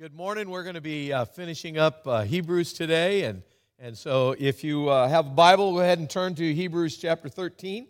Good 0.00 0.14
morning. 0.14 0.48
We're 0.48 0.62
going 0.62 0.76
to 0.76 0.80
be 0.80 1.12
uh, 1.12 1.26
finishing 1.26 1.76
up 1.76 2.06
uh, 2.06 2.22
Hebrews 2.22 2.72
today. 2.72 3.24
And, 3.24 3.42
and 3.78 3.94
so 3.98 4.34
if 4.38 4.64
you 4.64 4.88
uh, 4.88 5.06
have 5.06 5.26
a 5.26 5.30
Bible, 5.30 5.74
go 5.74 5.80
ahead 5.80 5.98
and 5.98 6.08
turn 6.08 6.34
to 6.36 6.54
Hebrews 6.54 6.96
chapter 6.96 7.28
13. 7.28 7.86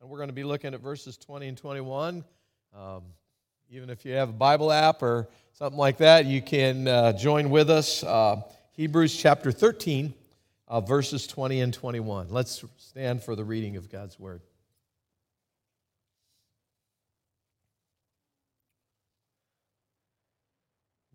And 0.00 0.10
we're 0.10 0.16
going 0.16 0.30
to 0.30 0.34
be 0.34 0.42
looking 0.42 0.74
at 0.74 0.80
verses 0.80 1.16
20 1.16 1.46
and 1.46 1.56
21. 1.56 2.24
Um, 2.76 3.02
even 3.70 3.88
if 3.88 4.04
you 4.04 4.14
have 4.14 4.30
a 4.30 4.32
Bible 4.32 4.72
app 4.72 5.00
or 5.00 5.28
something 5.52 5.78
like 5.78 5.98
that, 5.98 6.26
you 6.26 6.42
can 6.42 6.88
uh, 6.88 7.12
join 7.12 7.48
with 7.50 7.70
us. 7.70 8.02
Uh, 8.02 8.42
Hebrews 8.72 9.16
chapter 9.16 9.52
13, 9.52 10.12
uh, 10.66 10.80
verses 10.80 11.24
20 11.28 11.60
and 11.60 11.72
21. 11.72 12.30
Let's 12.30 12.64
stand 12.78 13.22
for 13.22 13.36
the 13.36 13.44
reading 13.44 13.76
of 13.76 13.88
God's 13.88 14.18
word. 14.18 14.40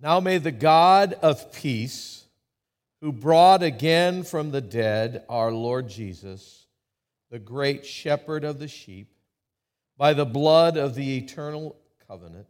Now 0.02 0.22
may 0.22 0.38
the 0.38 0.52
God 0.52 1.14
of 1.22 1.52
peace, 1.52 2.26
who 3.02 3.12
brought 3.12 3.64
again 3.64 4.24
from 4.24 4.52
the 4.52 4.62
dead 4.62 5.26
our 5.28 5.52
Lord 5.52 5.90
Jesus, 5.90 6.68
the 7.30 7.40
great 7.40 7.86
shepherd 7.86 8.46
of 8.46 8.60
the 8.60 8.68
sheep, 8.68 9.12
by 9.98 10.14
the 10.14 10.26
blood 10.26 10.78
of 10.78 10.96
the 10.96 11.18
eternal 11.18 11.76
covenant, 12.08 12.48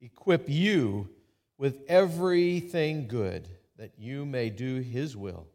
equip 0.00 0.48
you 0.48 1.10
with 1.58 1.82
everything 1.88 3.06
good 3.06 3.46
that 3.76 3.92
you 3.98 4.24
may 4.24 4.48
do 4.48 4.76
his 4.76 5.14
will, 5.14 5.46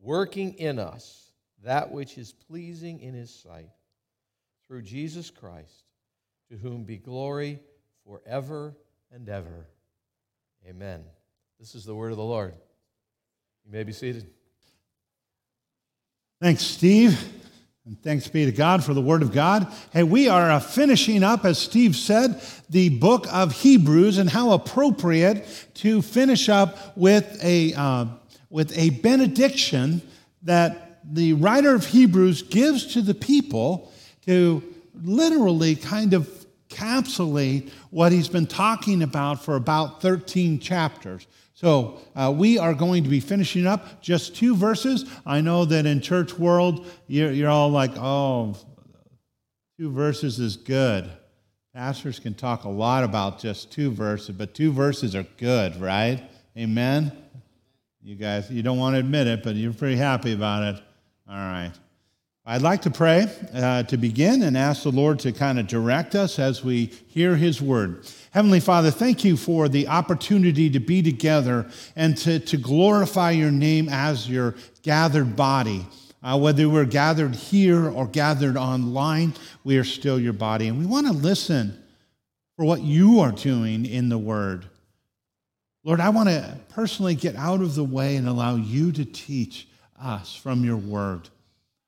working 0.00 0.54
in 0.54 0.80
us 0.80 1.30
that 1.62 1.92
which 1.92 2.18
is 2.18 2.32
pleasing 2.32 2.98
in 2.98 3.14
his 3.14 3.32
sight, 3.32 3.70
through 4.66 4.82
Jesus 4.82 5.30
Christ, 5.30 5.84
to 6.50 6.56
whom 6.56 6.82
be 6.82 6.96
glory 6.96 7.60
forever 8.04 8.74
and 9.12 9.28
ever. 9.28 9.68
Amen. 10.68 11.04
This 11.58 11.74
is 11.74 11.84
the 11.84 11.94
word 11.94 12.12
of 12.12 12.16
the 12.16 12.24
Lord. 12.24 12.54
You 13.64 13.72
may 13.72 13.82
be 13.82 13.92
seated. 13.92 14.26
Thanks, 16.40 16.62
Steve. 16.62 17.20
And 17.84 18.00
thanks 18.00 18.28
be 18.28 18.44
to 18.44 18.52
God 18.52 18.84
for 18.84 18.94
the 18.94 19.00
Word 19.00 19.22
of 19.22 19.32
God. 19.32 19.66
Hey, 19.92 20.04
we 20.04 20.28
are 20.28 20.52
uh, 20.52 20.60
finishing 20.60 21.24
up, 21.24 21.44
as 21.44 21.58
Steve 21.58 21.96
said, 21.96 22.40
the 22.70 22.90
book 22.90 23.26
of 23.32 23.52
Hebrews, 23.52 24.18
and 24.18 24.30
how 24.30 24.52
appropriate 24.52 25.44
to 25.74 26.00
finish 26.00 26.48
up 26.48 26.96
with 26.96 27.40
a, 27.42 27.74
uh, 27.74 28.06
with 28.50 28.76
a 28.78 28.90
benediction 28.90 30.00
that 30.42 31.00
the 31.04 31.32
writer 31.32 31.74
of 31.74 31.86
Hebrews 31.86 32.42
gives 32.42 32.86
to 32.94 33.02
the 33.02 33.14
people 33.14 33.92
to 34.26 34.62
literally 35.02 35.74
kind 35.74 36.14
of 36.14 36.41
encapsulate 36.72 37.70
what 37.90 38.12
he's 38.12 38.28
been 38.28 38.46
talking 38.46 39.02
about 39.02 39.44
for 39.44 39.56
about 39.56 40.00
13 40.02 40.58
chapters. 40.58 41.26
So 41.54 42.00
uh, 42.16 42.34
we 42.36 42.58
are 42.58 42.74
going 42.74 43.04
to 43.04 43.10
be 43.10 43.20
finishing 43.20 43.66
up 43.66 44.02
just 44.02 44.34
two 44.34 44.56
verses. 44.56 45.04
I 45.24 45.40
know 45.40 45.64
that 45.66 45.86
in 45.86 46.00
church 46.00 46.38
world, 46.38 46.86
you're, 47.06 47.30
you're 47.30 47.50
all 47.50 47.70
like, 47.70 47.92
oh, 47.96 48.56
two 49.78 49.92
verses 49.92 50.40
is 50.40 50.56
good. 50.56 51.10
Pastors 51.74 52.18
can 52.18 52.34
talk 52.34 52.64
a 52.64 52.68
lot 52.68 53.04
about 53.04 53.38
just 53.38 53.70
two 53.70 53.90
verses, 53.90 54.34
but 54.36 54.54
two 54.54 54.72
verses 54.72 55.14
are 55.14 55.26
good, 55.38 55.80
right? 55.80 56.22
Amen? 56.56 57.12
You 58.02 58.16
guys, 58.16 58.50
you 58.50 58.62
don't 58.62 58.78
want 58.78 58.94
to 58.94 59.00
admit 59.00 59.26
it, 59.26 59.42
but 59.42 59.54
you're 59.54 59.72
pretty 59.72 59.96
happy 59.96 60.32
about 60.32 60.74
it. 60.74 60.82
All 61.28 61.36
right. 61.36 61.72
I'd 62.44 62.60
like 62.60 62.82
to 62.82 62.90
pray 62.90 63.28
uh, 63.54 63.84
to 63.84 63.96
begin 63.96 64.42
and 64.42 64.58
ask 64.58 64.82
the 64.82 64.90
Lord 64.90 65.20
to 65.20 65.30
kind 65.30 65.60
of 65.60 65.68
direct 65.68 66.16
us 66.16 66.40
as 66.40 66.64
we 66.64 66.86
hear 67.06 67.36
His 67.36 67.62
word. 67.62 68.04
Heavenly 68.32 68.58
Father, 68.58 68.90
thank 68.90 69.22
you 69.22 69.36
for 69.36 69.68
the 69.68 69.86
opportunity 69.86 70.68
to 70.70 70.80
be 70.80 71.02
together 71.02 71.70
and 71.94 72.16
to, 72.18 72.40
to 72.40 72.56
glorify 72.56 73.30
your 73.30 73.52
name 73.52 73.88
as 73.88 74.28
your 74.28 74.56
gathered 74.82 75.36
body. 75.36 75.86
Uh, 76.20 76.36
whether 76.36 76.68
we're 76.68 76.84
gathered 76.84 77.36
here 77.36 77.88
or 77.88 78.08
gathered 78.08 78.56
online, 78.56 79.34
we 79.62 79.78
are 79.78 79.84
still 79.84 80.18
your 80.18 80.32
body. 80.32 80.66
And 80.66 80.80
we 80.80 80.86
want 80.86 81.06
to 81.06 81.12
listen 81.12 81.80
for 82.56 82.64
what 82.64 82.82
you 82.82 83.20
are 83.20 83.32
doing 83.32 83.86
in 83.86 84.08
the 84.08 84.18
word. 84.18 84.66
Lord, 85.84 86.00
I 86.00 86.08
want 86.08 86.28
to 86.28 86.58
personally 86.70 87.14
get 87.14 87.36
out 87.36 87.60
of 87.60 87.76
the 87.76 87.84
way 87.84 88.16
and 88.16 88.26
allow 88.26 88.56
you 88.56 88.90
to 88.90 89.04
teach 89.04 89.68
us 90.00 90.34
from 90.34 90.64
your 90.64 90.76
word. 90.76 91.28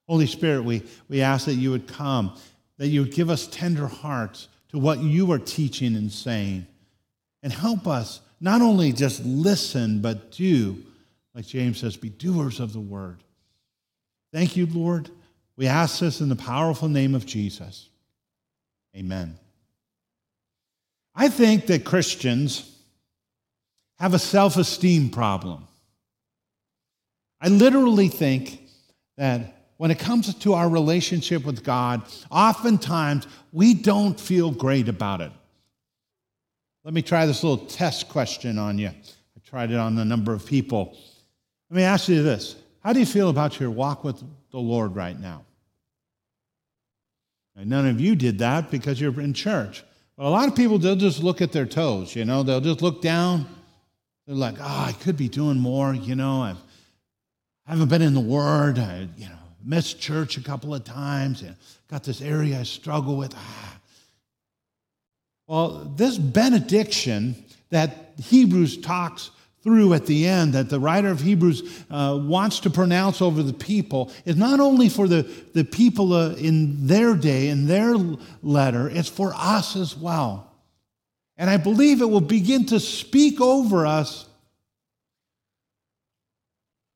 Holy 0.08 0.26
Spirit, 0.26 0.64
we, 0.64 0.82
we 1.08 1.22
ask 1.22 1.46
that 1.46 1.54
you 1.54 1.70
would 1.70 1.86
come, 1.86 2.36
that 2.78 2.88
you 2.88 3.00
would 3.02 3.12
give 3.12 3.30
us 3.30 3.46
tender 3.46 3.86
hearts 3.86 4.48
to 4.68 4.78
what 4.78 4.98
you 4.98 5.30
are 5.32 5.38
teaching 5.38 5.96
and 5.96 6.12
saying, 6.12 6.66
and 7.42 7.52
help 7.52 7.86
us 7.86 8.20
not 8.40 8.60
only 8.60 8.92
just 8.92 9.24
listen, 9.24 10.00
but 10.00 10.32
do, 10.32 10.84
like 11.34 11.46
James 11.46 11.78
says, 11.78 11.96
be 11.96 12.10
doers 12.10 12.60
of 12.60 12.72
the 12.72 12.80
word. 12.80 13.22
Thank 14.32 14.56
you, 14.56 14.66
Lord. 14.66 15.10
We 15.56 15.66
ask 15.66 16.00
this 16.00 16.20
in 16.20 16.28
the 16.28 16.36
powerful 16.36 16.88
name 16.88 17.14
of 17.14 17.24
Jesus. 17.24 17.88
Amen. 18.96 19.38
I 21.14 21.28
think 21.28 21.66
that 21.66 21.84
Christians 21.84 22.70
have 23.98 24.14
a 24.14 24.18
self 24.18 24.56
esteem 24.56 25.10
problem. 25.10 25.66
I 27.40 27.48
literally 27.48 28.08
think 28.08 28.60
that 29.16 29.63
when 29.76 29.90
it 29.90 29.98
comes 29.98 30.32
to 30.34 30.54
our 30.54 30.68
relationship 30.68 31.44
with 31.44 31.64
God, 31.64 32.02
oftentimes 32.30 33.26
we 33.52 33.74
don't 33.74 34.18
feel 34.18 34.50
great 34.50 34.88
about 34.88 35.20
it. 35.20 35.32
Let 36.84 36.94
me 36.94 37.02
try 37.02 37.26
this 37.26 37.42
little 37.42 37.66
test 37.66 38.08
question 38.08 38.58
on 38.58 38.78
you. 38.78 38.88
I 38.88 39.40
tried 39.44 39.70
it 39.70 39.76
on 39.76 39.98
a 39.98 40.04
number 40.04 40.32
of 40.32 40.46
people. 40.46 40.96
Let 41.70 41.76
me 41.76 41.82
ask 41.82 42.08
you 42.08 42.22
this 42.22 42.56
How 42.82 42.92
do 42.92 43.00
you 43.00 43.06
feel 43.06 43.30
about 43.30 43.58
your 43.58 43.70
walk 43.70 44.04
with 44.04 44.22
the 44.50 44.58
Lord 44.58 44.94
right 44.94 45.18
now? 45.18 45.44
And 47.56 47.70
none 47.70 47.86
of 47.86 48.00
you 48.00 48.16
did 48.16 48.38
that 48.40 48.70
because 48.70 49.00
you're 49.00 49.18
in 49.20 49.32
church. 49.32 49.84
But 50.16 50.26
a 50.26 50.28
lot 50.28 50.48
of 50.48 50.54
people, 50.54 50.78
they'll 50.78 50.94
just 50.94 51.22
look 51.22 51.40
at 51.40 51.52
their 51.52 51.66
toes, 51.66 52.14
you 52.14 52.24
know, 52.24 52.42
they'll 52.42 52.60
just 52.60 52.82
look 52.82 53.02
down. 53.02 53.46
They're 54.26 54.36
like, 54.36 54.56
oh, 54.58 54.84
I 54.88 54.92
could 55.00 55.16
be 55.16 55.28
doing 55.28 55.58
more, 55.58 55.94
you 55.94 56.14
know, 56.14 56.42
I've, 56.42 56.56
I 57.66 57.72
haven't 57.72 57.88
been 57.88 58.02
in 58.02 58.14
the 58.14 58.20
Word, 58.20 58.78
I, 58.78 59.08
you 59.16 59.26
know, 59.26 59.38
missed 59.64 60.00
church 60.00 60.36
a 60.36 60.42
couple 60.42 60.74
of 60.74 60.84
times 60.84 61.42
and 61.42 61.56
got 61.88 62.04
this 62.04 62.20
area 62.20 62.60
I 62.60 62.64
struggle 62.64 63.16
with. 63.16 63.34
Ah. 63.36 63.70
Well, 65.46 65.92
this 65.96 66.16
benediction 66.16 67.44
that 67.68 68.14
Hebrews 68.18 68.78
talks 68.78 69.30
through 69.62 69.92
at 69.92 70.06
the 70.06 70.26
end, 70.26 70.54
that 70.54 70.70
the 70.70 70.80
writer 70.80 71.08
of 71.08 71.20
Hebrews 71.20 71.84
uh, 71.90 72.18
wants 72.22 72.60
to 72.60 72.70
pronounce 72.70 73.20
over 73.20 73.42
the 73.42 73.52
people, 73.52 74.10
is 74.24 74.36
not 74.36 74.60
only 74.60 74.88
for 74.88 75.06
the, 75.06 75.22
the 75.52 75.64
people 75.64 76.14
uh, 76.14 76.34
in 76.36 76.86
their 76.86 77.14
day, 77.14 77.48
in 77.48 77.66
their 77.66 77.94
letter, 78.42 78.88
it's 78.88 79.08
for 79.08 79.34
us 79.34 79.76
as 79.76 79.94
well. 79.94 80.50
And 81.36 81.50
I 81.50 81.56
believe 81.56 82.00
it 82.00 82.08
will 82.08 82.20
begin 82.20 82.64
to 82.66 82.80
speak 82.80 83.40
over 83.40 83.86
us 83.86 84.26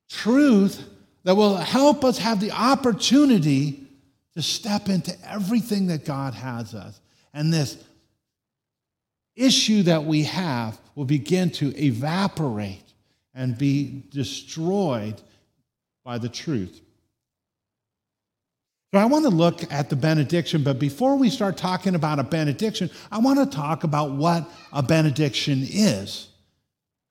truth 0.08 0.88
that 1.28 1.34
will 1.34 1.56
help 1.56 2.04
us 2.06 2.16
have 2.16 2.40
the 2.40 2.52
opportunity 2.52 3.86
to 4.32 4.40
step 4.40 4.88
into 4.88 5.14
everything 5.30 5.88
that 5.88 6.06
God 6.06 6.32
has 6.32 6.74
us. 6.74 7.02
And 7.34 7.52
this 7.52 7.76
issue 9.36 9.82
that 9.82 10.04
we 10.04 10.22
have 10.22 10.80
will 10.94 11.04
begin 11.04 11.50
to 11.50 11.76
evaporate 11.76 12.94
and 13.34 13.58
be 13.58 14.04
destroyed 14.08 15.20
by 16.02 16.16
the 16.16 16.30
truth. 16.30 16.80
So 18.94 18.98
I 18.98 19.04
want 19.04 19.26
to 19.26 19.30
look 19.30 19.70
at 19.70 19.90
the 19.90 19.96
benediction, 19.96 20.64
but 20.64 20.78
before 20.78 21.16
we 21.16 21.28
start 21.28 21.58
talking 21.58 21.94
about 21.94 22.18
a 22.18 22.24
benediction, 22.24 22.88
I 23.12 23.18
want 23.18 23.38
to 23.38 23.54
talk 23.54 23.84
about 23.84 24.12
what 24.12 24.48
a 24.72 24.82
benediction 24.82 25.58
is. 25.62 26.27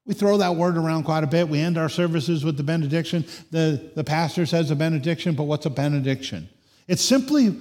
We 0.08 0.14
throw 0.14 0.38
that 0.38 0.56
word 0.56 0.78
around 0.78 1.04
quite 1.04 1.26
a 1.26 1.28
bit. 1.28 1.50
We 1.50 1.60
end 1.60 1.78
our 1.78 1.90
services 1.90 2.44
with 2.46 2.56
the 2.56 2.64
benediction. 2.64 3.26
The, 3.52 3.92
the 3.94 4.06
pastor 4.06 4.46
says 4.46 4.72
a 4.72 4.76
benediction, 4.76 5.36
but 5.36 5.44
what's 5.44 5.66
a 5.66 5.70
benediction? 5.70 6.50
It's 6.88 7.04
simply 7.04 7.60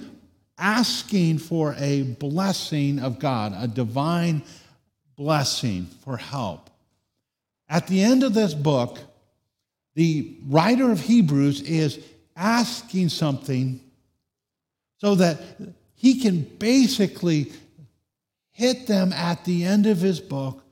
asking 0.57 1.39
for 1.39 1.75
a 1.77 2.03
blessing 2.03 2.99
of 2.99 3.19
God, 3.19 3.53
a 3.55 3.67
divine 3.67 4.43
blessing 5.17 5.87
for 6.05 6.15
help. 6.15 6.69
At 7.67 7.87
the 7.87 8.01
end 8.01 8.23
of 8.23 8.33
this 8.33 8.53
book, 8.53 8.97
the 9.95 10.37
writer 10.47 10.89
of 10.89 11.01
Hebrews 11.01 11.61
is 11.61 11.99
asking 12.37 13.09
something 13.09 13.81
so 14.99 15.15
that 15.15 15.41
he 15.95 16.21
can 16.21 16.41
basically 16.43 17.51
hit 18.51 18.87
them 18.87 19.11
at 19.11 19.43
the 19.43 19.65
end 19.65 19.85
of 19.85 19.97
his 19.97 20.21
book 20.21 20.63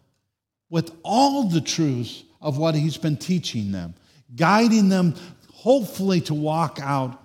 with 0.70 0.92
all 1.04 1.50
the 1.50 1.62
truths 1.62 2.24
of 2.42 2.58
what 2.58 2.76
he's 2.76 2.98
been 2.98 3.18
teaching 3.18 3.72
them, 3.72 3.94
guiding 4.36 4.90
them 4.90 5.16
hopefully 5.52 6.22
to 6.22 6.34
walk 6.34 6.80
out 6.82 7.22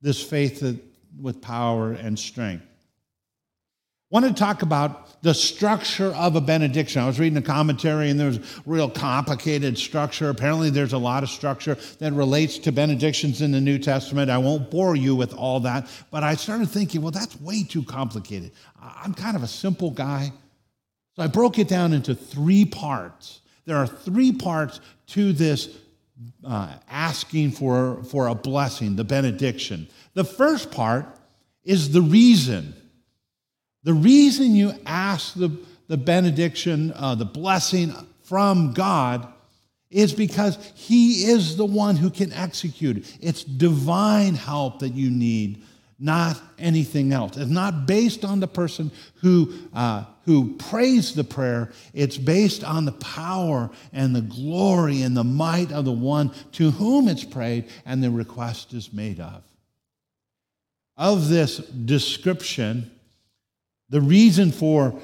this 0.00 0.22
faith 0.22 0.80
with 1.20 1.42
power 1.42 1.92
and 1.92 2.18
strength. 2.18 2.64
I 4.10 4.20
want 4.20 4.24
to 4.26 4.32
talk 4.32 4.62
about 4.62 5.22
the 5.22 5.34
structure 5.34 6.14
of 6.14 6.34
a 6.34 6.40
benediction. 6.40 7.02
I 7.02 7.06
was 7.06 7.20
reading 7.20 7.36
a 7.36 7.42
commentary 7.42 8.08
and 8.08 8.18
there's 8.18 8.38
real 8.64 8.88
complicated 8.88 9.76
structure. 9.76 10.30
Apparently, 10.30 10.70
there's 10.70 10.94
a 10.94 10.98
lot 10.98 11.22
of 11.22 11.28
structure 11.28 11.76
that 11.98 12.14
relates 12.14 12.56
to 12.60 12.72
benedictions 12.72 13.42
in 13.42 13.52
the 13.52 13.60
New 13.60 13.78
Testament. 13.78 14.30
I 14.30 14.38
won't 14.38 14.70
bore 14.70 14.96
you 14.96 15.14
with 15.14 15.34
all 15.34 15.60
that, 15.60 15.90
but 16.10 16.22
I 16.22 16.36
started 16.36 16.70
thinking, 16.70 17.02
well, 17.02 17.10
that's 17.10 17.38
way 17.38 17.64
too 17.64 17.82
complicated. 17.82 18.52
I'm 18.80 19.12
kind 19.12 19.36
of 19.36 19.42
a 19.42 19.46
simple 19.46 19.90
guy. 19.90 20.32
So 21.18 21.24
I 21.24 21.26
broke 21.26 21.58
it 21.58 21.66
down 21.66 21.92
into 21.92 22.14
three 22.14 22.64
parts. 22.64 23.40
There 23.64 23.76
are 23.76 23.88
three 23.88 24.30
parts 24.30 24.80
to 25.08 25.32
this 25.32 25.76
uh, 26.44 26.72
asking 26.88 27.50
for, 27.50 28.04
for 28.04 28.28
a 28.28 28.36
blessing, 28.36 28.94
the 28.94 29.02
benediction. 29.02 29.88
The 30.14 30.22
first 30.22 30.70
part 30.70 31.06
is 31.64 31.90
the 31.90 32.02
reason. 32.02 32.72
The 33.82 33.94
reason 33.94 34.54
you 34.54 34.72
ask 34.86 35.34
the, 35.34 35.58
the 35.88 35.96
benediction, 35.96 36.92
uh, 36.94 37.16
the 37.16 37.24
blessing 37.24 37.92
from 38.22 38.72
God, 38.72 39.26
is 39.90 40.12
because 40.12 40.56
He 40.76 41.24
is 41.24 41.56
the 41.56 41.64
one 41.64 41.96
who 41.96 42.10
can 42.10 42.32
execute 42.32 42.98
it. 42.98 43.18
It's 43.20 43.42
divine 43.42 44.36
help 44.36 44.78
that 44.78 44.90
you 44.90 45.10
need, 45.10 45.64
not 45.98 46.40
anything 46.58 47.12
else. 47.12 47.36
It's 47.36 47.50
not 47.50 47.86
based 47.86 48.24
on 48.24 48.38
the 48.38 48.46
person 48.46 48.92
who, 49.16 49.52
uh, 49.74 50.04
who 50.24 50.54
prays 50.54 51.14
the 51.14 51.24
prayer, 51.24 51.72
it's 51.92 52.16
based 52.16 52.62
on 52.62 52.84
the 52.84 52.92
power 52.92 53.70
and 53.92 54.14
the 54.14 54.20
glory 54.20 55.02
and 55.02 55.16
the 55.16 55.24
might 55.24 55.72
of 55.72 55.84
the 55.84 55.92
one 55.92 56.32
to 56.52 56.70
whom 56.70 57.08
it's 57.08 57.24
prayed 57.24 57.68
and 57.84 58.02
the 58.02 58.10
request 58.10 58.74
is 58.74 58.92
made 58.92 59.18
of. 59.18 59.42
Of 60.96 61.28
this 61.28 61.58
description, 61.58 62.90
the 63.88 64.00
reason 64.00 64.52
for 64.52 65.00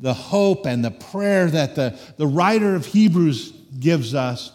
the 0.00 0.14
hope 0.14 0.66
and 0.66 0.84
the 0.84 0.90
prayer 0.90 1.48
that 1.50 1.74
the, 1.74 1.98
the 2.16 2.26
writer 2.26 2.74
of 2.74 2.86
Hebrews 2.86 3.52
gives 3.78 4.14
us 4.14 4.52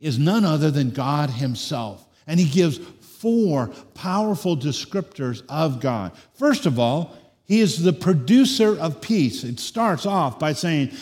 is 0.00 0.18
none 0.18 0.44
other 0.44 0.70
than 0.70 0.90
God 0.90 1.30
Himself. 1.30 2.06
And 2.26 2.38
He 2.40 2.48
gives 2.48 2.78
four 3.20 3.68
powerful 3.94 4.56
descriptors 4.56 5.42
of 5.48 5.80
God. 5.80 6.12
First 6.34 6.66
of 6.66 6.78
all, 6.78 7.16
He 7.44 7.60
is 7.60 7.82
the 7.82 7.92
producer 7.92 8.78
of 8.78 9.00
peace. 9.00 9.44
It 9.44 9.60
starts 9.60 10.06
off 10.06 10.38
by 10.38 10.52
saying, 10.52 10.92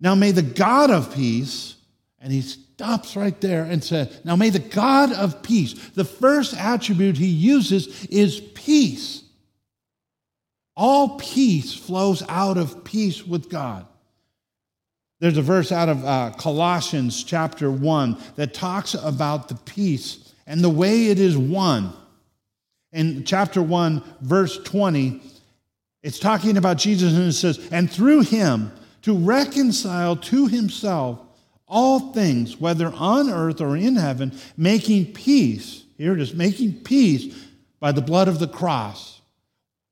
Now 0.00 0.14
may 0.14 0.32
the 0.32 0.42
God 0.42 0.90
of 0.90 1.14
peace, 1.14 1.76
and 2.20 2.32
He 2.32 2.42
stops 2.42 3.16
right 3.16 3.40
there 3.40 3.64
and 3.64 3.82
says, 3.82 4.20
Now 4.24 4.36
may 4.36 4.50
the 4.50 4.58
God 4.58 5.12
of 5.12 5.42
peace, 5.42 5.74
the 5.90 6.04
first 6.04 6.54
attribute 6.54 7.16
He 7.16 7.26
uses 7.26 8.04
is 8.06 8.40
peace. 8.40 9.22
All 10.76 11.16
peace 11.16 11.74
flows 11.74 12.22
out 12.28 12.58
of 12.58 12.84
peace 12.84 13.26
with 13.26 13.48
God. 13.48 13.86
There's 15.18 15.38
a 15.38 15.42
verse 15.42 15.72
out 15.72 15.88
of 15.88 16.04
uh, 16.04 16.32
Colossians 16.36 17.24
chapter 17.24 17.70
1 17.70 18.18
that 18.36 18.52
talks 18.52 18.92
about 18.92 19.48
the 19.48 19.54
peace 19.54 20.25
and 20.46 20.60
the 20.60 20.70
way 20.70 21.06
it 21.08 21.18
is 21.18 21.36
won. 21.36 21.92
In 22.92 23.24
chapter 23.24 23.60
1, 23.60 24.02
verse 24.20 24.58
20, 24.62 25.20
it's 26.02 26.18
talking 26.18 26.56
about 26.56 26.78
Jesus 26.78 27.14
and 27.14 27.24
it 27.28 27.32
says, 27.32 27.68
And 27.70 27.90
through 27.90 28.22
him 28.22 28.72
to 29.02 29.16
reconcile 29.16 30.16
to 30.16 30.46
himself 30.46 31.20
all 31.66 32.12
things, 32.12 32.60
whether 32.60 32.92
on 32.94 33.28
earth 33.28 33.60
or 33.60 33.76
in 33.76 33.96
heaven, 33.96 34.38
making 34.56 35.12
peace. 35.12 35.84
Here 35.98 36.12
it 36.12 36.20
is, 36.20 36.32
making 36.32 36.84
peace 36.84 37.34
by 37.80 37.92
the 37.92 38.02
blood 38.02 38.28
of 38.28 38.38
the 38.38 38.48
cross 38.48 39.16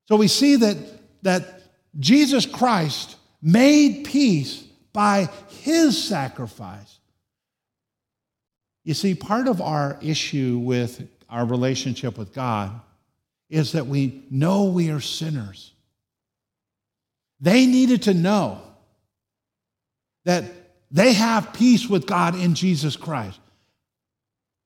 so 0.07 0.15
we 0.15 0.27
see 0.27 0.55
that, 0.57 0.77
that 1.23 1.63
Jesus 1.99 2.45
Christ 2.45 3.17
made 3.41 4.05
peace 4.05 4.63
by 4.93 5.29
his 5.61 6.01
sacrifice. 6.01 6.94
You 8.85 8.93
see, 8.93 9.15
part 9.15 9.47
of 9.47 9.59
our 9.61 9.97
issue 10.01 10.59
with 10.59 11.05
our 11.29 11.45
relationship 11.45 12.17
with 12.17 12.33
God 12.33 12.71
is 13.49 13.73
that 13.73 13.87
we 13.87 14.23
know 14.31 14.65
we 14.65 14.89
are 14.91 15.01
sinners. 15.01 15.73
They 17.41 17.65
needed 17.65 18.03
to 18.03 18.13
know 18.13 18.61
that 20.23 20.45
they 20.89 21.13
have 21.13 21.51
peace 21.51 21.89
with 21.89 22.05
God 22.05 22.35
in 22.35 22.55
Jesus 22.55 22.95
Christ. 22.95 23.39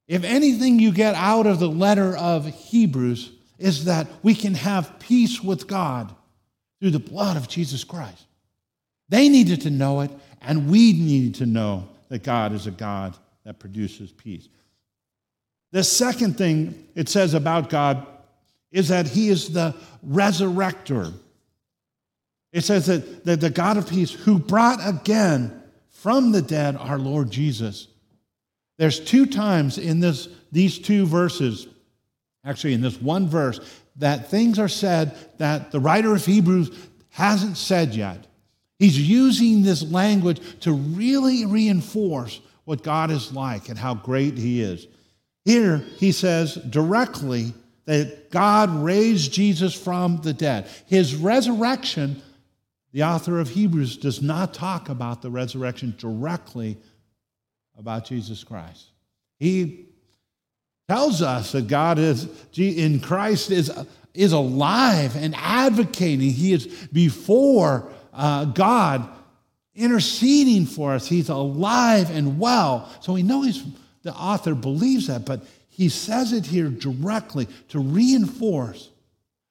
If 0.07 0.23
anything 0.23 0.79
you 0.79 0.91
get 0.91 1.15
out 1.15 1.47
of 1.47 1.59
the 1.59 1.69
letter 1.69 2.15
of 2.15 2.45
Hebrews, 2.45 3.31
is 3.59 3.85
that 3.85 4.07
we 4.23 4.33
can 4.33 4.55
have 4.55 4.97
peace 4.99 5.43
with 5.43 5.67
God 5.67 6.15
through 6.79 6.91
the 6.91 6.99
blood 6.99 7.35
of 7.35 7.47
Jesus 7.47 7.83
Christ. 7.83 8.25
They 9.09 9.27
needed 9.27 9.61
to 9.61 9.69
know 9.69 10.01
it, 10.01 10.11
and 10.41 10.69
we 10.69 10.93
needed 10.93 11.35
to 11.35 11.45
know 11.45 11.89
that 12.07 12.23
God 12.23 12.53
is 12.53 12.67
a 12.67 12.71
God 12.71 13.15
that 13.49 13.57
produces 13.57 14.11
peace. 14.11 14.47
The 15.71 15.83
second 15.83 16.37
thing 16.37 16.87
it 16.93 17.09
says 17.09 17.33
about 17.33 17.71
God 17.71 18.05
is 18.71 18.89
that 18.89 19.07
He 19.07 19.29
is 19.29 19.51
the 19.51 19.75
resurrector. 20.07 21.11
It 22.53 22.61
says 22.61 22.85
that, 22.85 23.25
that 23.25 23.41
the 23.41 23.49
God 23.49 23.77
of 23.77 23.89
peace 23.89 24.11
who 24.11 24.37
brought 24.37 24.87
again 24.87 25.63
from 25.89 26.31
the 26.31 26.43
dead 26.43 26.75
our 26.75 26.99
Lord 26.99 27.31
Jesus. 27.31 27.87
There's 28.77 28.99
two 28.99 29.25
times 29.25 29.79
in 29.79 29.99
this, 29.99 30.29
these 30.51 30.77
two 30.77 31.07
verses 31.07 31.67
actually 32.45 32.75
in 32.75 32.81
this 32.81 33.01
one 33.01 33.27
verse, 33.27 33.59
that 33.95 34.29
things 34.29 34.59
are 34.59 34.67
said 34.67 35.17
that 35.39 35.71
the 35.71 35.79
writer 35.79 36.13
of 36.13 36.23
Hebrews 36.23 36.69
hasn't 37.09 37.57
said 37.57 37.95
yet. 37.95 38.27
He's 38.77 39.09
using 39.09 39.63
this 39.63 39.81
language 39.91 40.39
to 40.59 40.71
really 40.71 41.47
reinforce 41.47 42.41
what 42.69 42.83
God 42.83 43.09
is 43.09 43.33
like 43.33 43.67
and 43.67 43.79
how 43.79 43.95
great 43.95 44.37
He 44.37 44.61
is. 44.61 44.85
Here, 45.43 45.77
he 45.97 46.11
says 46.11 46.53
directly 46.53 47.55
that 47.85 48.29
God 48.29 48.69
raised 48.69 49.33
Jesus 49.33 49.73
from 49.73 50.21
the 50.21 50.33
dead. 50.33 50.69
His 50.85 51.15
resurrection, 51.15 52.21
the 52.93 53.01
author 53.01 53.39
of 53.39 53.49
Hebrews 53.49 53.97
does 53.97 54.21
not 54.21 54.53
talk 54.53 54.87
about 54.87 55.23
the 55.23 55.31
resurrection 55.31 55.95
directly 55.97 56.77
about 57.75 58.05
Jesus 58.05 58.43
Christ. 58.43 58.85
He 59.39 59.87
tells 60.87 61.23
us 61.23 61.53
that 61.53 61.67
God 61.67 61.97
is 61.97 62.27
in 62.55 62.99
Christ 62.99 63.49
is, 63.49 63.71
is 64.13 64.31
alive 64.31 65.15
and 65.15 65.33
advocating. 65.35 66.29
He 66.29 66.53
is 66.53 66.67
before 66.93 67.91
uh, 68.13 68.45
God 68.45 69.09
interceding 69.79 70.65
for 70.65 70.93
us. 70.93 71.07
He's 71.07 71.29
alive 71.29 72.11
and 72.11 72.37
well. 72.39 72.89
So 73.01 73.13
we 73.13 73.23
know 73.23 73.41
he's, 73.41 73.63
the 74.03 74.13
author 74.13 74.53
believes 74.53 75.07
that, 75.07 75.25
but 75.25 75.43
he 75.69 75.89
says 75.89 76.33
it 76.33 76.45
here 76.45 76.69
directly 76.69 77.47
to 77.69 77.79
reinforce 77.79 78.89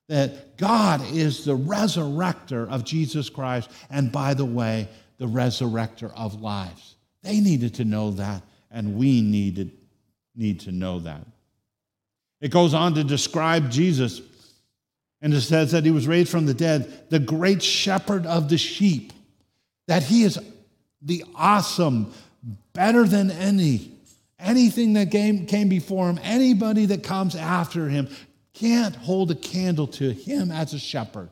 that 0.09 0.57
God 0.57 1.03
is 1.13 1.45
the 1.45 1.57
resurrector 1.57 2.69
of 2.69 2.85
Jesus 2.85 3.29
Christ, 3.29 3.71
and 3.91 4.13
by 4.13 4.35
the 4.35 4.45
way, 4.45 4.89
the 5.19 5.27
resurrector 5.27 6.13
of 6.15 6.41
lives. 6.41 6.95
They 7.23 7.41
needed 7.41 7.75
to 7.75 7.85
know 7.85 8.13
that, 8.13 8.43
and 8.71 8.97
we 8.97 9.21
needed 9.21 9.73
need 10.35 10.61
to 10.61 10.73
know 10.73 11.01
that. 11.01 11.27
It 12.41 12.51
goes 12.51 12.73
on 12.73 12.95
to 12.95 13.05
describe 13.05 13.71
Jesus, 13.71 14.23
and 15.21 15.35
it 15.35 15.41
says 15.41 15.73
that 15.73 15.85
he 15.85 15.91
was 15.91 16.07
raised 16.07 16.31
from 16.31 16.47
the 16.47 16.55
dead, 16.55 17.11
the 17.11 17.19
great 17.19 17.63
shepherd 17.63 18.25
of 18.25 18.49
the 18.49 18.57
sheep, 18.57 19.13
that 19.89 20.05
he 20.05 20.23
is 20.23 20.39
the 21.03 21.25
awesome, 21.35 22.13
better 22.73 23.05
than 23.05 23.31
any. 23.33 23.93
Anything 24.39 24.93
that 24.93 25.11
came, 25.11 25.47
came 25.47 25.69
before 25.69 26.09
him, 26.09 26.21
anybody 26.23 26.87
that 26.87 27.03
comes 27.03 27.35
after 27.35 27.89
him, 27.89 28.09
can't 28.53 28.95
hold 28.95 29.33
a 29.33 29.35
candle 29.35 29.89
to 29.89 30.13
him 30.13 30.53
as 30.53 30.75
a 30.75 30.79
shepherd. 30.79 31.29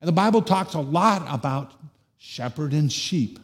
And 0.00 0.08
the 0.08 0.12
Bible 0.12 0.42
talks 0.42 0.74
a 0.74 0.80
lot 0.80 1.24
about 1.28 1.72
shepherd 2.18 2.72
and 2.72 2.92
sheep. 2.92 3.38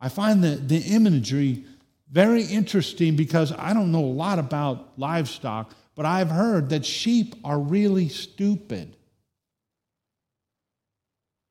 I 0.00 0.08
find 0.08 0.42
the, 0.42 0.56
the 0.56 0.78
imagery 0.78 1.64
very 2.10 2.42
interesting 2.42 3.14
because 3.14 3.52
I 3.52 3.72
don't 3.72 3.92
know 3.92 4.04
a 4.04 4.06
lot 4.06 4.38
about 4.38 4.98
livestock, 4.98 5.72
but 5.94 6.06
I've 6.06 6.30
heard 6.30 6.70
that 6.70 6.84
sheep 6.84 7.36
are 7.44 7.58
really 7.58 8.08
stupid. 8.08 8.96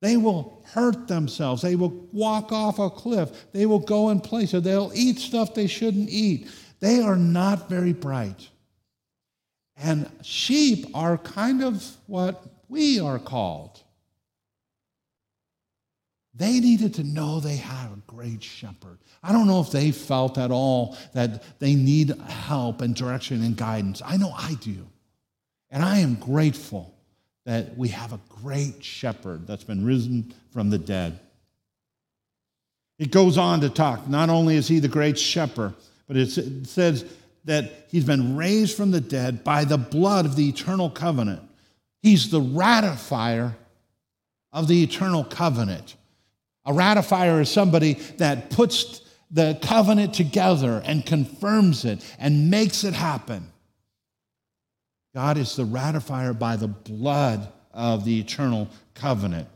They 0.02 0.16
will 0.16 0.64
hurt 0.72 1.08
themselves. 1.08 1.62
They 1.62 1.76
will 1.76 2.08
walk 2.12 2.52
off 2.52 2.80
a 2.80 2.90
cliff. 2.90 3.52
They 3.52 3.66
will 3.66 3.80
go 3.80 4.10
in 4.10 4.22
places. 4.22 4.64
They'll 4.64 4.92
eat 4.96 5.20
stuff 5.20 5.54
they 5.54 5.68
shouldn't 5.68 6.10
eat. 6.10 6.50
They 6.80 7.02
are 7.02 7.18
not 7.18 7.70
very 7.70 7.94
bright. 7.94 8.48
And 9.76 10.10
sheep 10.22 10.86
are 10.94 11.18
kind 11.18 11.64
of 11.64 11.84
what 12.08 12.44
we 12.70 13.00
are 13.00 13.20
called. 13.20 13.82
They 16.34 16.62
needed 16.62 16.94
to 16.96 17.04
know 17.04 17.40
they 17.40 17.58
had 17.58 17.88
a 17.88 18.02
great 18.08 18.42
shepherd. 18.42 19.00
I 19.22 19.34
don't 19.34 19.48
know 19.48 19.60
if 19.60 19.72
they 19.72 19.92
felt 19.92 20.38
at 20.38 20.52
all 20.52 20.98
that 21.14 21.60
they 21.60 21.76
need 21.76 22.18
help 22.22 22.82
and 22.82 22.96
direction 22.96 23.44
and 23.44 23.58
guidance. 23.58 24.02
I 24.06 24.16
know 24.16 24.32
I 24.34 24.54
do. 24.62 24.88
And 25.70 25.84
I 25.84 25.98
am 26.00 26.16
grateful 26.16 26.96
that 27.50 27.76
we 27.76 27.88
have 27.88 28.14
a 28.14 28.20
great 28.44 28.84
shepherd 28.84 29.48
that's 29.48 29.64
been 29.64 29.84
risen 29.84 30.32
from 30.52 30.70
the 30.70 30.78
dead. 30.78 31.20
It 33.00 33.10
goes 33.10 33.40
on 33.40 33.62
to 33.62 33.72
talk, 33.72 34.08
not 34.08 34.30
only 34.30 34.56
is 34.56 34.68
he 34.68 34.78
the 34.78 34.88
great 34.88 35.18
shepherd, 35.18 35.74
but 36.08 36.16
it 36.16 36.30
says 36.68 37.06
that 37.46 37.88
he's 37.90 38.04
been 38.04 38.38
raised 38.38 38.78
from 38.78 38.92
the 38.92 39.02
dead 39.02 39.44
by 39.44 39.64
the 39.64 39.80
blood 39.80 40.28
of 40.28 40.36
the 40.36 40.48
eternal 40.48 40.92
covenant. 40.92 41.42
He's 42.04 42.30
the 42.30 42.40
ratifier 42.40 43.56
of 44.54 44.68
the 44.68 44.84
eternal 44.84 45.24
covenant. 45.24 45.96
A 46.66 46.72
ratifier 46.72 47.42
is 47.42 47.50
somebody 47.50 47.94
that 48.18 48.52
puts 48.52 49.02
the 49.32 49.58
covenant 49.64 50.14
together 50.14 50.84
and 50.86 51.04
confirms 51.04 51.84
it 51.84 52.06
and 52.20 52.52
makes 52.52 52.84
it 52.84 52.94
happen. 52.94 53.52
God 55.14 55.38
is 55.38 55.56
the 55.56 55.64
ratifier 55.64 56.38
by 56.38 56.56
the 56.56 56.68
blood 56.68 57.52
of 57.74 58.06
the 58.06 58.20
eternal 58.20 58.70
covenant. 58.94 59.48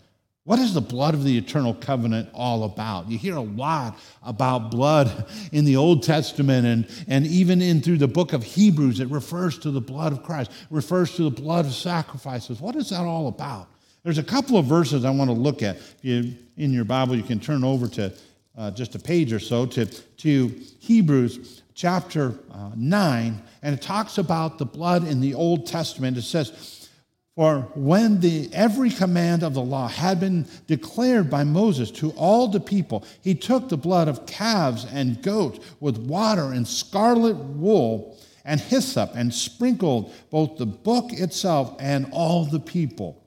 What 0.45 0.59
is 0.59 0.73
the 0.73 0.81
blood 0.81 1.13
of 1.13 1.23
the 1.23 1.37
eternal 1.37 1.73
covenant 1.73 2.29
all 2.33 2.65
about? 2.65 3.09
You 3.09 3.17
hear 3.17 3.37
a 3.37 3.41
lot 3.41 3.97
about 4.21 4.71
blood 4.71 5.25
in 5.53 5.63
the 5.63 5.77
Old 5.77 6.03
Testament 6.03 6.65
and, 6.65 7.05
and 7.07 7.25
even 7.25 7.61
in 7.61 7.81
through 7.81 7.99
the 7.99 8.09
book 8.09 8.33
of 8.33 8.43
Hebrews, 8.43 8.99
it 8.99 9.09
refers 9.09 9.57
to 9.59 9.71
the 9.71 9.79
blood 9.79 10.11
of 10.11 10.21
Christ, 10.21 10.51
refers 10.69 11.15
to 11.15 11.23
the 11.23 11.31
blood 11.31 11.65
of 11.65 11.73
sacrifices. 11.73 12.59
What 12.59 12.75
is 12.75 12.89
that 12.89 13.01
all 13.01 13.29
about? 13.29 13.69
There's 14.03 14.17
a 14.17 14.23
couple 14.23 14.57
of 14.57 14.65
verses 14.65 15.05
I 15.05 15.11
want 15.11 15.29
to 15.29 15.35
look 15.35 15.63
at. 15.63 15.77
If 15.77 15.95
you, 16.01 16.35
in 16.57 16.73
your 16.73 16.83
Bible, 16.83 17.15
you 17.15 17.23
can 17.23 17.39
turn 17.39 17.63
over 17.63 17.87
to 17.87 18.13
uh, 18.57 18.71
just 18.71 18.95
a 18.95 18.99
page 18.99 19.31
or 19.31 19.39
so 19.39 19.65
to, 19.65 19.85
to 19.85 20.47
Hebrews 20.79 21.62
chapter 21.73 22.35
uh, 22.51 22.71
9, 22.75 23.41
and 23.61 23.75
it 23.75 23.81
talks 23.81 24.17
about 24.17 24.57
the 24.57 24.65
blood 24.65 25.07
in 25.07 25.21
the 25.21 25.33
Old 25.33 25.65
Testament. 25.65 26.17
It 26.17 26.23
says, 26.23 26.89
For 27.35 27.61
when 27.75 28.19
the, 28.19 28.49
every 28.53 28.89
command 28.89 29.43
of 29.43 29.53
the 29.53 29.61
law 29.61 29.87
had 29.87 30.19
been 30.19 30.47
declared 30.67 31.29
by 31.29 31.43
Moses 31.43 31.91
to 31.91 32.11
all 32.11 32.47
the 32.47 32.59
people, 32.59 33.05
he 33.21 33.35
took 33.35 33.69
the 33.69 33.77
blood 33.77 34.07
of 34.07 34.25
calves 34.25 34.85
and 34.91 35.21
goats 35.21 35.59
with 35.79 35.97
water 35.97 36.51
and 36.51 36.67
scarlet 36.67 37.35
wool 37.35 38.17
and 38.45 38.59
hyssop 38.59 39.11
and 39.15 39.33
sprinkled 39.33 40.13
both 40.29 40.57
the 40.57 40.65
book 40.65 41.11
itself 41.13 41.75
and 41.79 42.07
all 42.11 42.45
the 42.45 42.59
people 42.59 43.23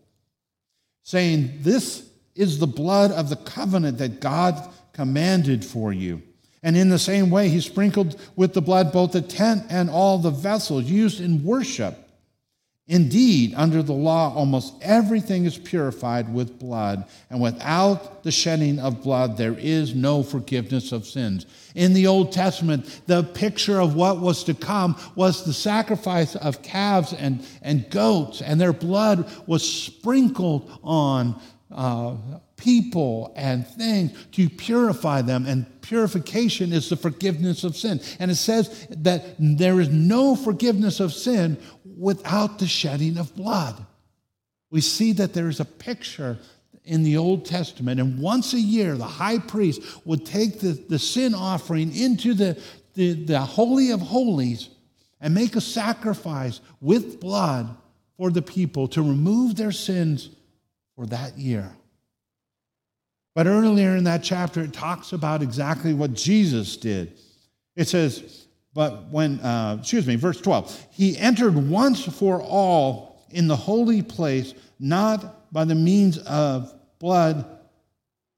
saying, 1.07 1.59
This 1.61 2.11
is 2.35 2.59
the 2.59 2.67
blood 2.67 3.13
of 3.13 3.31
the 3.31 3.37
covenant 3.37 3.99
that 3.99 4.21
God 4.21 4.73
commanded 4.93 5.65
for 5.65 5.93
you. 5.93 6.21
And 6.63 6.77
in 6.77 6.89
the 6.89 6.99
same 6.99 7.31
way, 7.31 7.49
he 7.49 7.61
sprinkled 7.61 8.21
with 8.35 8.55
the 8.55 8.63
blood 8.63 8.93
both 8.93 9.13
the 9.13 9.23
tent 9.23 9.65
and 9.69 9.89
all 9.89 10.19
the 10.19 10.31
vessels 10.31 10.85
used 10.85 11.21
in 11.21 11.45
worship. 11.45 12.07
Indeed, 12.89 13.53
under 13.57 13.83
the 13.83 13.93
law, 13.93 14.33
almost 14.33 14.75
everything 14.81 15.45
is 15.45 15.59
purified 15.59 16.33
with 16.33 16.61
blood, 16.61 17.05
and 17.31 17.41
without 17.41 18.23
the 18.23 18.31
shedding 18.31 18.79
of 18.79 19.03
blood, 19.03 19.37
there 19.37 19.57
is 19.59 19.93
no 19.93 20.23
forgiveness 20.23 20.93
of 20.93 21.05
sins. 21.05 21.47
In 21.75 21.95
the 21.95 22.07
Old 22.07 22.31
Testament, 22.31 23.01
the 23.09 23.25
picture 23.25 23.81
of 23.81 23.97
what 23.97 24.21
was 24.21 24.45
to 24.45 24.55
come 24.55 24.97
was 25.17 25.45
the 25.45 25.53
sacrifice 25.53 26.37
of 26.37 26.63
calves 26.63 27.13
and, 27.13 27.45
and 27.61 27.91
goats, 27.91 28.41
and 28.41 28.61
their 28.61 28.73
blood 28.73 29.29
was 29.49 29.69
sprinkled 29.69 30.71
on 30.85 31.41
uh, 31.73 32.15
people 32.57 33.33
and 33.37 33.67
things 33.67 34.13
to 34.33 34.49
purify 34.49 35.23
them. 35.23 35.47
And 35.47 35.67
purification 35.83 36.73
is 36.73 36.89
the 36.89 36.97
forgiveness 36.97 37.65
of 37.65 37.77
sin. 37.77 38.01
And 38.19 38.31
it 38.31 38.37
says 38.37 38.87
that 38.91 39.37
there 39.39 39.81
is 39.81 39.89
no 39.89 40.35
forgiveness 40.37 41.01
of 41.01 41.13
sin 41.13 41.59
without 41.97 42.59
the 42.59 42.67
shedding 42.67 43.19
of 43.19 43.35
blood. 43.35 43.85
We 44.71 44.81
see 44.81 45.13
that 45.13 45.33
there 45.33 45.49
is 45.49 45.61
a 45.61 45.65
picture 45.65 46.39
in 46.85 47.03
the 47.03 47.17
Old 47.17 47.45
Testament, 47.45 47.99
and 48.01 48.21
once 48.21 48.53
a 48.53 48.61
year, 48.61 48.95
the 48.95 49.05
high 49.05 49.41
priest 49.41 49.83
would 50.05 50.25
take 50.25 50.61
the, 50.61 50.73
the 50.89 51.01
sin 51.01 51.35
offering 51.35 51.95
into 51.95 52.33
the, 52.33 52.61
the, 52.95 53.25
the 53.25 53.41
Holy 53.41 53.91
of 53.91 54.01
Holies 54.01 54.69
and 55.21 55.35
make 55.35 55.57
a 55.57 55.61
sacrifice 55.61 56.61
with 56.81 57.19
blood 57.19 57.77
for 58.17 58.31
the 58.31 58.43
people 58.43 58.87
to 58.89 59.03
remove 59.03 59.57
their 59.57 59.73
sins 59.73 60.31
for 60.95 61.07
that 61.07 61.37
year. 61.37 61.75
But 63.37 63.47
earlier 63.47 63.95
in 63.97 64.05
that 64.05 64.23
chapter, 64.23 64.63
it 64.63 64.73
talks 64.73 65.13
about 65.13 65.43
exactly 65.43 65.93
what 65.93 66.15
Jesus 66.15 66.79
did. 66.79 67.19
It 67.77 67.87
says, 67.87 68.47
but 68.73 69.11
when, 69.11 69.41
uh, 69.41 69.77
excuse 69.79 70.07
me, 70.07 70.17
verse 70.17 70.41
12, 70.41 70.87
he 70.91 71.19
entered 71.19 71.55
once 71.55 72.03
for 72.03 72.41
all 72.41 73.27
in 73.29 73.47
the 73.47 73.55
holy 73.55 74.01
place, 74.01 74.55
not 74.81 75.53
by 75.53 75.67
the 75.67 75.75
means 75.75 76.17
of 76.17 76.73
blood 76.99 77.45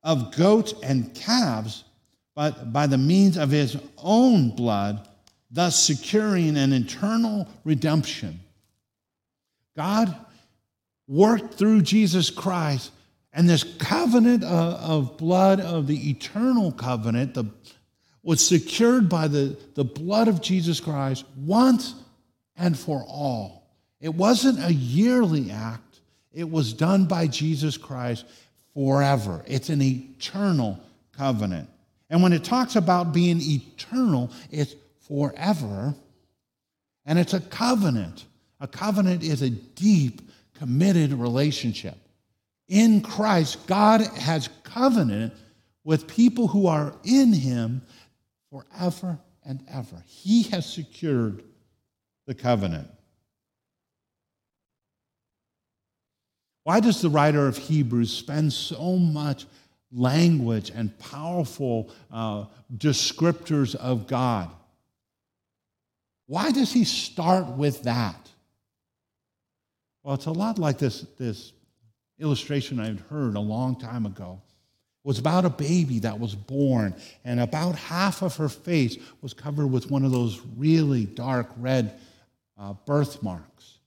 of 0.02 0.34
goats 0.36 0.74
and 0.82 1.14
calves, 1.14 1.84
but 2.34 2.72
by 2.72 2.88
the 2.88 2.98
means 2.98 3.36
of 3.36 3.50
his 3.50 3.76
own 3.98 4.50
blood, 4.50 5.08
thus 5.48 5.80
securing 5.80 6.56
an 6.56 6.72
eternal 6.72 7.46
redemption. 7.62 8.40
God 9.76 10.12
worked 11.06 11.54
through 11.54 11.82
Jesus 11.82 12.30
Christ, 12.30 12.90
and 13.38 13.48
this 13.48 13.62
covenant 13.62 14.42
of, 14.42 15.16
blood 15.16 15.60
of 15.60 15.86
the 15.86 16.10
eternal 16.10 16.72
covenant, 16.72 17.34
the 17.34 17.44
was 18.24 18.44
secured 18.44 19.08
by 19.08 19.28
the, 19.28 19.56
the 19.74 19.84
blood 19.84 20.26
of 20.26 20.42
Jesus 20.42 20.80
Christ 20.80 21.24
once 21.36 21.94
and 22.56 22.76
for 22.76 23.04
all. 23.06 23.70
It 24.00 24.08
wasn't 24.08 24.58
a 24.64 24.74
yearly 24.74 25.52
act, 25.52 26.00
it 26.32 26.50
was 26.50 26.72
done 26.72 27.04
by 27.04 27.28
Jesus 27.28 27.76
Christ 27.76 28.26
forever. 28.74 29.44
It's 29.46 29.68
an 29.68 29.82
eternal 29.82 30.80
covenant. 31.16 31.70
And 32.10 32.24
when 32.24 32.32
it 32.32 32.42
talks 32.42 32.74
about 32.74 33.12
being 33.12 33.40
eternal, 33.40 34.32
it's 34.50 34.74
forever. 35.06 35.94
And 37.06 37.20
it's 37.20 37.34
a 37.34 37.40
covenant. 37.40 38.24
A 38.58 38.66
covenant 38.66 39.22
is 39.22 39.42
a 39.42 39.50
deep, 39.50 40.28
committed 40.54 41.12
relationship. 41.12 41.94
In 42.68 43.00
Christ, 43.00 43.66
God 43.66 44.02
has 44.02 44.48
covenant 44.62 45.32
with 45.84 46.06
people 46.06 46.48
who 46.48 46.66
are 46.66 46.94
in 47.04 47.32
Him 47.32 47.82
forever 48.50 49.18
and 49.44 49.64
ever. 49.72 50.02
He 50.06 50.42
has 50.44 50.70
secured 50.70 51.42
the 52.26 52.34
covenant. 52.34 52.88
Why 56.64 56.80
does 56.80 57.00
the 57.00 57.08
writer 57.08 57.46
of 57.46 57.56
Hebrews 57.56 58.12
spend 58.12 58.52
so 58.52 58.96
much 58.96 59.46
language 59.90 60.70
and 60.74 60.96
powerful 60.98 61.90
uh, 62.12 62.44
descriptors 62.76 63.74
of 63.74 64.06
God? 64.06 64.50
Why 66.26 66.50
does 66.50 66.70
he 66.70 66.84
start 66.84 67.46
with 67.46 67.84
that? 67.84 68.28
Well, 70.02 70.14
it's 70.14 70.26
a 70.26 70.30
lot 70.30 70.58
like 70.58 70.76
this, 70.76 71.06
this 71.18 71.52
illustration 72.18 72.80
I'd 72.80 73.00
heard 73.00 73.36
a 73.36 73.40
long 73.40 73.76
time 73.76 74.06
ago 74.06 74.40
was 75.04 75.18
about 75.18 75.44
a 75.44 75.50
baby 75.50 76.00
that 76.00 76.18
was 76.18 76.34
born, 76.34 76.94
and 77.24 77.40
about 77.40 77.74
half 77.76 78.20
of 78.20 78.36
her 78.36 78.48
face 78.48 78.98
was 79.22 79.32
covered 79.32 79.68
with 79.68 79.90
one 79.90 80.04
of 80.04 80.12
those 80.12 80.40
really 80.56 81.06
dark 81.06 81.48
red 81.56 81.98
uh, 82.58 82.74
birthmarks. 82.84 83.78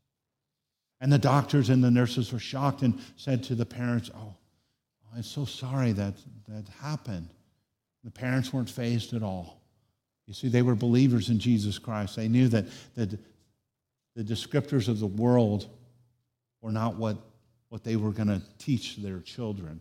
And 1.00 1.12
the 1.12 1.20
doctors 1.20 1.70
and 1.70 1.84
the 1.84 1.92
nurses 1.92 2.32
were 2.32 2.40
shocked 2.40 2.82
and 2.82 3.00
said 3.18 3.44
to 3.44 3.56
the 3.56 3.66
parents, 3.66 4.10
Oh, 4.16 4.36
I'm 5.16 5.24
so 5.24 5.46
sorry 5.46 5.92
that 5.92 6.16
that 6.48 6.68
happened. 6.82 7.30
The 8.04 8.12
parents 8.12 8.54
weren't 8.54 8.70
fazed 8.70 9.14
at 9.14 9.22
all. 9.22 9.62
You 10.26 10.34
see, 10.34 10.48
they 10.48 10.62
were 10.62 10.76
believers 10.76 11.30
in 11.30 11.40
Jesus 11.40 11.78
Christ. 11.78 12.16
They 12.16 12.28
knew 12.28 12.48
that, 12.48 12.66
that 12.96 13.12
the 14.16 14.24
descriptors 14.24 14.88
of 14.88 15.00
the 15.00 15.08
world 15.08 15.68
were 16.62 16.72
not 16.72 16.96
what, 16.96 17.18
what 17.72 17.86
they 17.86 17.96
were 17.96 18.12
going 18.12 18.28
to 18.28 18.42
teach 18.58 18.98
their 18.98 19.20
children. 19.20 19.80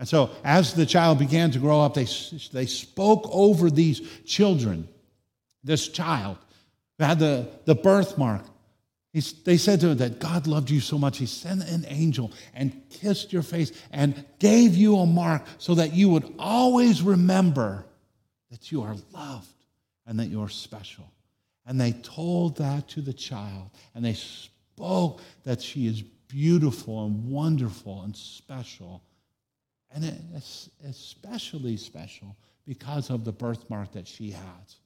And 0.00 0.08
so, 0.08 0.32
as 0.42 0.74
the 0.74 0.84
child 0.84 1.20
began 1.20 1.52
to 1.52 1.60
grow 1.60 1.80
up, 1.80 1.94
they, 1.94 2.08
they 2.52 2.66
spoke 2.66 3.28
over 3.30 3.70
these 3.70 4.00
children, 4.26 4.88
this 5.62 5.86
child 5.86 6.38
who 6.98 7.04
had 7.04 7.20
the, 7.20 7.48
the 7.66 7.76
birthmark. 7.76 8.42
He's, 9.12 9.32
they 9.44 9.58
said 9.58 9.80
to 9.82 9.90
him 9.90 9.98
that 9.98 10.18
God 10.18 10.48
loved 10.48 10.70
you 10.70 10.80
so 10.80 10.98
much, 10.98 11.18
He 11.18 11.26
sent 11.26 11.62
an 11.62 11.86
angel 11.86 12.32
and 12.52 12.82
kissed 12.90 13.32
your 13.32 13.42
face 13.42 13.70
and 13.92 14.24
gave 14.40 14.74
you 14.74 14.96
a 14.96 15.06
mark 15.06 15.44
so 15.58 15.76
that 15.76 15.92
you 15.92 16.08
would 16.08 16.34
always 16.36 17.00
remember 17.00 17.86
that 18.50 18.72
you 18.72 18.82
are 18.82 18.96
loved 19.12 19.46
and 20.04 20.18
that 20.18 20.26
you're 20.26 20.48
special. 20.48 21.08
And 21.64 21.80
they 21.80 21.92
told 21.92 22.56
that 22.56 22.88
to 22.88 23.00
the 23.00 23.12
child, 23.12 23.70
and 23.94 24.04
they 24.04 24.14
spoke 24.14 25.22
that 25.44 25.62
she 25.62 25.86
is 25.86 26.02
beautiful 26.34 27.06
and 27.06 27.30
wonderful 27.30 28.02
and 28.02 28.16
special 28.16 29.00
and 29.94 30.04
it's 30.34 30.68
especially 30.88 31.76
special 31.76 32.36
because 32.66 33.08
of 33.10 33.24
the 33.24 33.30
birthmark 33.30 33.92
that 33.92 34.08
she 34.08 34.32
has. 34.32 34.76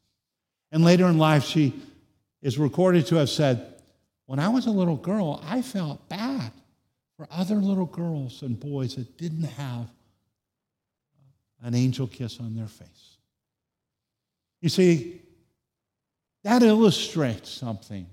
And 0.70 0.84
later 0.84 1.06
in 1.06 1.16
life, 1.16 1.44
she 1.44 1.72
is 2.42 2.58
recorded 2.58 3.06
to 3.06 3.16
have 3.16 3.30
said, 3.30 3.74
When 4.26 4.38
I 4.38 4.48
was 4.48 4.66
a 4.66 4.70
little 4.70 4.96
girl, 4.96 5.42
I 5.46 5.62
felt 5.62 6.06
bad 6.10 6.52
for 7.16 7.26
other 7.30 7.54
little 7.54 7.86
girls 7.86 8.42
and 8.42 8.60
boys 8.60 8.96
that 8.96 9.16
didn't 9.16 9.44
have 9.44 9.88
an 11.62 11.74
angel 11.74 12.06
kiss 12.06 12.38
on 12.38 12.54
their 12.54 12.66
face. 12.66 13.16
You 14.60 14.68
see, 14.68 15.22
that 16.44 16.62
illustrates 16.62 17.50
something 17.50 18.06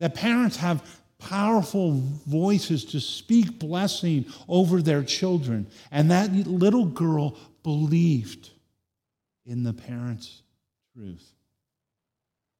that 0.00 0.14
parents 0.14 0.58
have 0.58 0.82
powerful 1.28 1.92
voices 2.26 2.84
to 2.84 3.00
speak 3.00 3.58
blessing 3.58 4.26
over 4.48 4.82
their 4.82 5.02
children. 5.02 5.66
And 5.90 6.10
that 6.10 6.32
little 6.32 6.84
girl 6.84 7.36
believed 7.62 8.50
in 9.46 9.62
the 9.62 9.72
parents' 9.72 10.42
truth. 10.94 11.32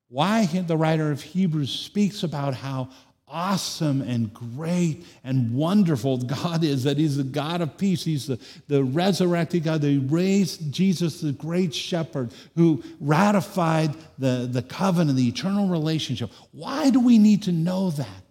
Why 0.08 0.46
the 0.46 0.76
writer 0.76 1.10
of 1.10 1.22
Hebrews 1.22 1.70
speaks 1.70 2.22
about 2.22 2.54
how 2.54 2.88
awesome 3.26 4.00
and 4.02 4.32
great 4.32 5.04
and 5.24 5.54
wonderful 5.54 6.18
God 6.18 6.62
is, 6.62 6.84
that 6.84 6.98
He's 6.98 7.16
the 7.16 7.24
God 7.24 7.60
of 7.60 7.76
peace. 7.76 8.04
He's 8.04 8.26
the, 8.26 8.38
the 8.68 8.84
resurrected 8.84 9.64
God, 9.64 9.82
He 9.82 9.98
raised 9.98 10.72
Jesus, 10.72 11.20
the 11.20 11.32
great 11.32 11.74
shepherd, 11.74 12.32
who 12.54 12.82
ratified 13.00 13.94
the, 14.18 14.48
the 14.50 14.62
covenant, 14.62 15.16
the 15.16 15.28
eternal 15.28 15.68
relationship. 15.68 16.30
Why 16.52 16.90
do 16.90 17.00
we 17.00 17.18
need 17.18 17.42
to 17.44 17.52
know 17.52 17.90
that? 17.90 18.23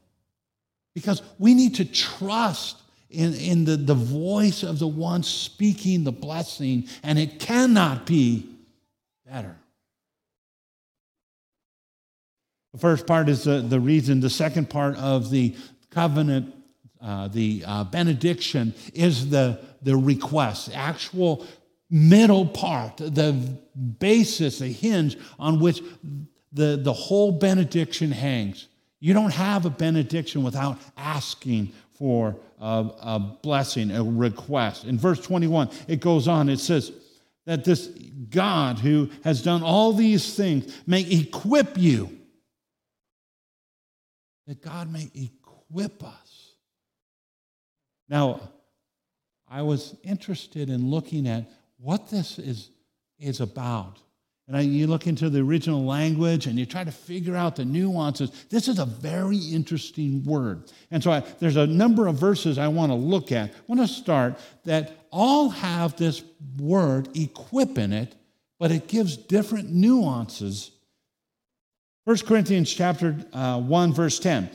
Because 0.94 1.22
we 1.40 1.54
need 1.54 1.76
to 1.76 1.86
trust 1.86 2.82
in, 3.10 3.34
in 3.36 3.66
the, 3.66 3.78
the 3.78 3.94
voice 3.94 4.64
of 4.64 4.80
the 4.80 4.88
one 4.88 5.24
speaking 5.24 6.04
the 6.04 6.12
blessing, 6.12 6.88
and 7.04 7.18
it 7.20 7.40
cannot 7.40 8.06
be 8.06 8.48
better. 9.26 9.56
The 12.74 12.80
first 12.80 13.06
part 13.06 13.30
is 13.30 13.44
the, 13.44 13.62
the 13.62 13.80
reason. 13.80 14.20
The 14.20 14.32
second 14.32 14.70
part 14.70 14.96
of 14.98 15.30
the 15.30 15.56
covenant, 15.92 16.54
uh, 17.00 17.28
the 17.28 17.64
uh, 17.66 17.84
benediction, 17.84 18.74
is 18.96 19.30
the, 19.30 19.60
the 19.84 19.96
request, 19.96 20.72
actual 20.74 21.46
middle 21.90 22.48
part, 22.48 22.98
the 22.98 23.34
basis, 24.00 24.58
the 24.58 24.70
hinge 24.70 25.18
on 25.38 25.60
which 25.60 25.82
the, 26.52 26.80
the 26.82 26.94
whole 26.94 27.32
benediction 27.32 28.12
hangs. 28.12 28.68
You 29.04 29.14
don't 29.14 29.34
have 29.34 29.66
a 29.66 29.70
benediction 29.70 30.44
without 30.44 30.80
asking 30.96 31.74
for 31.92 32.38
a, 32.58 32.90
a 33.02 33.20
blessing, 33.42 33.92
a 33.92 34.02
request. 34.02 34.86
In 34.86 34.98
verse 34.98 35.20
21, 35.20 35.70
it 35.90 36.00
goes 36.00 36.30
on, 36.30 36.48
it 36.48 36.62
says, 36.62 36.94
that 37.46 37.66
this 37.66 37.88
God 38.30 38.80
who 38.80 39.10
has 39.26 39.42
done 39.42 39.62
all 39.62 39.92
these 39.92 40.38
things 40.38 40.74
may 40.88 41.02
equip 41.02 41.78
you 41.78 42.18
that 44.48 44.62
God 44.62 44.90
may 44.90 45.10
equip 45.14 46.02
us. 46.02 46.52
Now, 48.08 48.40
I 49.50 49.64
was 49.64 49.98
interested 50.04 50.70
in 50.70 50.90
looking 50.90 51.28
at 51.28 51.50
what 51.78 52.10
this 52.10 52.40
is, 52.40 52.70
is 53.20 53.42
about. 53.42 54.00
And 54.48 54.74
you 54.74 54.88
look 54.88 55.08
into 55.08 55.30
the 55.30 55.40
original 55.40 55.86
language 55.86 56.48
and 56.48 56.60
you 56.60 56.66
try 56.66 56.84
to 56.84 56.92
figure 56.92 57.36
out 57.36 57.56
the 57.56 57.64
nuances. 57.64 58.30
This 58.50 58.68
is 58.68 58.78
a 58.78 58.86
very 58.86 59.38
interesting 59.38 60.24
word. 60.24 60.70
And 60.92 61.02
so 61.02 61.12
I, 61.12 61.22
there's 61.40 61.56
a 61.56 61.66
number 61.66 62.08
of 62.08 62.16
verses 62.16 62.58
I 62.58 62.68
want 62.68 62.92
to 62.92 62.96
look 62.96 63.32
at. 63.32 63.50
I 63.50 63.54
want 63.68 63.82
to 63.82 63.88
start 63.88 64.38
that 64.66 65.06
all 65.12 65.50
have 65.50 65.96
this 65.96 66.24
word 66.58 67.16
equip 67.18 67.78
in 67.78 67.94
it, 67.94 68.16
but 68.60 68.72
it 68.72 68.88
gives 68.88 69.16
different 69.16 69.72
nuances 69.72 70.72
1 72.06 72.18
Corinthians 72.20 72.74
chapter 72.74 73.16
uh, 73.32 73.60
1, 73.60 73.94
verse 73.94 74.20
10 74.20 74.50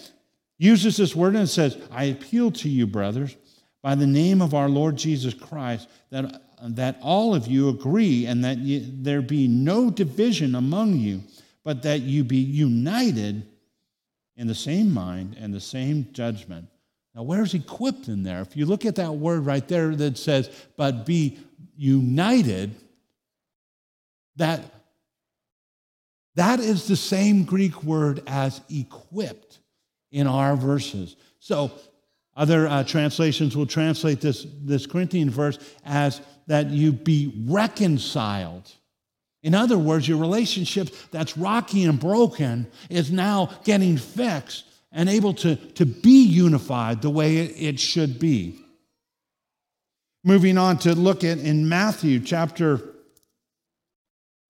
uses 0.59 0.97
this 0.97 1.15
word 1.15 1.37
and 1.37 1.49
says, 1.49 1.79
I 1.91 2.05
appeal 2.05 2.51
to 2.51 2.69
you, 2.69 2.87
brothers, 2.87 3.37
by 3.83 3.95
the 3.95 4.07
name 4.07 4.43
of 4.43 4.55
our 4.55 4.69
Lord 4.69 4.97
Jesus 4.97 5.33
Christ, 5.33 5.89
that, 6.11 6.43
that 6.63 6.99
all 7.03 7.35
of 7.35 7.47
you 7.47 7.69
agree 7.69 8.27
and 8.27 8.45
that 8.45 8.59
you, 8.59 8.85
there 8.85 9.23
be 9.23 9.49
no 9.49 9.91
division 9.91 10.55
among 10.55 10.95
you, 10.97 11.23
but 11.65 11.83
that 11.83 12.01
you 12.01 12.25
be 12.25 12.39
united 12.39 13.47
in 14.37 14.47
the 14.47 14.55
same 14.55 14.93
mind 14.93 15.37
and 15.39 15.53
the 15.53 15.61
same 15.61 16.09
judgment. 16.13 16.67
Now, 17.15 17.23
where's 17.23 17.55
equipped 17.55 18.09
in 18.09 18.23
there? 18.23 18.41
If 18.41 18.57
you 18.57 18.67
look 18.67 18.85
at 18.85 18.97
that 18.97 19.13
word 19.13 19.45
right 19.45 19.67
there 19.67 19.95
that 19.97 20.17
says, 20.17 20.51
but 20.77 21.05
be 21.05 21.39
united, 21.77 22.75
that 24.37 24.63
that 26.37 26.61
is 26.61 26.87
the 26.87 26.97
same 26.97 27.43
Greek 27.43 27.83
word 27.83 28.23
as 28.29 28.61
equipped 28.71 29.59
in 30.13 30.29
our 30.29 30.55
verses. 30.55 31.17
So, 31.41 31.73
other 32.39 32.69
uh, 32.69 32.85
translations 32.85 33.57
will 33.57 33.67
translate 33.67 34.21
this, 34.21 34.47
this 34.63 34.87
Corinthian 34.87 35.29
verse 35.29 35.59
as 35.85 36.21
that 36.47 36.71
you 36.71 36.93
be 36.93 37.35
reconciled. 37.47 38.71
In 39.43 39.55
other 39.55 39.77
words, 39.77 40.07
your 40.07 40.19
relationship 40.19 40.89
that's 41.11 41.37
rocky 41.37 41.85
and 41.85 41.99
broken 41.99 42.69
is 42.89 43.11
now 43.11 43.51
getting 43.65 43.97
fixed 43.97 44.67
and 44.93 45.09
able 45.09 45.35
to, 45.35 45.57
to 45.57 45.85
be 45.85 46.25
unified 46.25 47.03
the 47.03 47.11
way 47.11 47.39
it, 47.39 47.81
should 47.81 48.21
be. 48.21 48.61
Moving 50.23 50.59
on 50.59 50.79
to 50.79 50.95
look 50.95 51.25
at 51.25 51.39
in 51.39 51.69
Matthew 51.69 52.21
chapter 52.21 52.81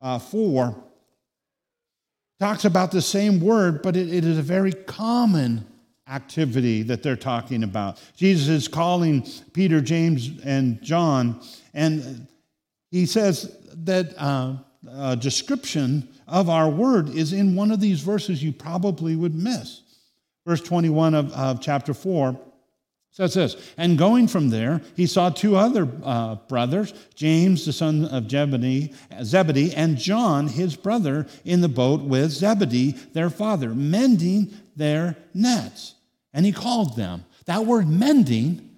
uh, 0.02 0.18
4 0.18 0.76
talks 2.38 2.64
about 2.66 2.92
the 2.92 3.02
same 3.02 3.40
word, 3.40 3.82
but 3.82 3.96
it, 3.96 4.12
it 4.12 4.24
is 4.24 4.38
a 4.38 4.42
very 4.42 4.72
common 4.72 5.66
activity 6.08 6.82
that 6.84 7.02
they're 7.02 7.16
talking 7.16 7.62
about. 7.62 8.00
Jesus 8.16 8.48
is 8.48 8.68
calling 8.68 9.26
Peter, 9.52 9.80
James, 9.80 10.30
and 10.44 10.82
John, 10.82 11.40
and 11.74 12.26
he 12.90 13.06
says 13.06 13.56
that 13.84 14.14
uh, 14.18 14.56
a 14.90 15.16
description 15.16 16.08
of 16.26 16.48
our 16.48 16.68
word 16.68 17.10
is 17.10 17.32
in 17.32 17.54
one 17.54 17.70
of 17.70 17.80
these 17.80 18.00
verses 18.00 18.42
you 18.42 18.52
probably 18.52 19.16
would 19.16 19.34
miss. 19.34 19.82
Verse 20.46 20.62
21 20.62 21.14
of, 21.14 21.32
of 21.32 21.60
chapter 21.60 21.92
4 21.92 22.38
says 23.10 23.34
this 23.34 23.56
And 23.76 23.98
going 23.98 24.28
from 24.28 24.50
there, 24.50 24.80
he 24.94 25.06
saw 25.06 25.28
two 25.28 25.56
other 25.56 25.88
uh, 26.04 26.36
brothers, 26.36 26.94
James, 27.14 27.66
the 27.66 27.72
son 27.72 28.04
of 28.06 28.30
Zebedee, 28.30 28.94
Zebedee, 29.22 29.74
and 29.74 29.98
John, 29.98 30.48
his 30.48 30.76
brother, 30.76 31.26
in 31.44 31.60
the 31.60 31.68
boat 31.68 32.02
with 32.02 32.30
Zebedee, 32.30 32.92
their 33.12 33.30
father, 33.30 33.74
mending 33.74 34.54
their 34.76 35.16
nets. 35.34 35.94
And 36.32 36.44
he 36.44 36.52
called 36.52 36.96
them. 36.96 37.24
That 37.46 37.64
word 37.64 37.88
mending 37.88 38.76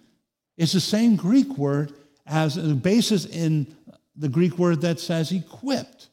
is 0.56 0.72
the 0.72 0.80
same 0.80 1.16
Greek 1.16 1.56
word 1.58 1.92
as 2.26 2.54
the 2.54 2.74
basis 2.74 3.24
in 3.24 3.74
the 4.14 4.28
Greek 4.28 4.58
word 4.58 4.82
that 4.82 5.00
says 5.00 5.32
equipped. 5.32 6.08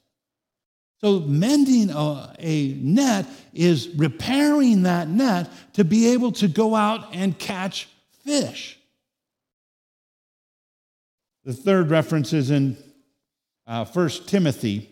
So, 1.00 1.20
mending 1.20 1.92
a, 1.92 2.34
a, 2.40 2.74
net 2.74 3.28
is 3.54 3.90
repairing 3.90 4.84
that 4.84 5.08
net 5.08 5.52
to 5.74 5.84
be 5.84 6.14
able 6.14 6.32
to 6.34 6.48
go 6.48 6.74
out 6.74 7.14
and 7.14 7.38
catch 7.38 7.88
fish. 8.24 8.80
The 11.46 11.54
third 11.54 11.92
reference 11.92 12.34
is 12.34 12.50
in 12.50 12.78
uh, 13.68 13.86
1 13.86 14.10
Timothy. 14.26 14.90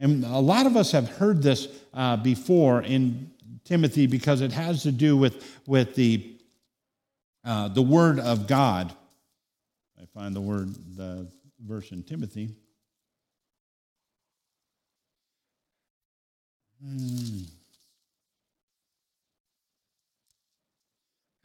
And 0.00 0.24
a 0.24 0.38
lot 0.38 0.66
of 0.66 0.76
us 0.76 0.92
have 0.92 1.08
heard 1.08 1.42
this 1.42 1.68
uh, 1.92 2.16
before 2.16 2.82
in 2.82 3.30
Timothy 3.64 4.06
because 4.06 4.40
it 4.40 4.52
has 4.52 4.82
to 4.82 4.92
do 4.92 5.16
with, 5.16 5.60
with 5.66 5.94
the, 5.94 6.36
uh, 7.44 7.68
the 7.68 7.82
Word 7.82 8.18
of 8.18 8.46
God. 8.46 8.92
I 10.00 10.06
find 10.12 10.34
the 10.34 10.40
word, 10.40 10.74
the 10.96 11.28
verse 11.64 11.90
in 11.92 12.02
Timothy. 12.02 12.54
Hmm. 16.82 17.38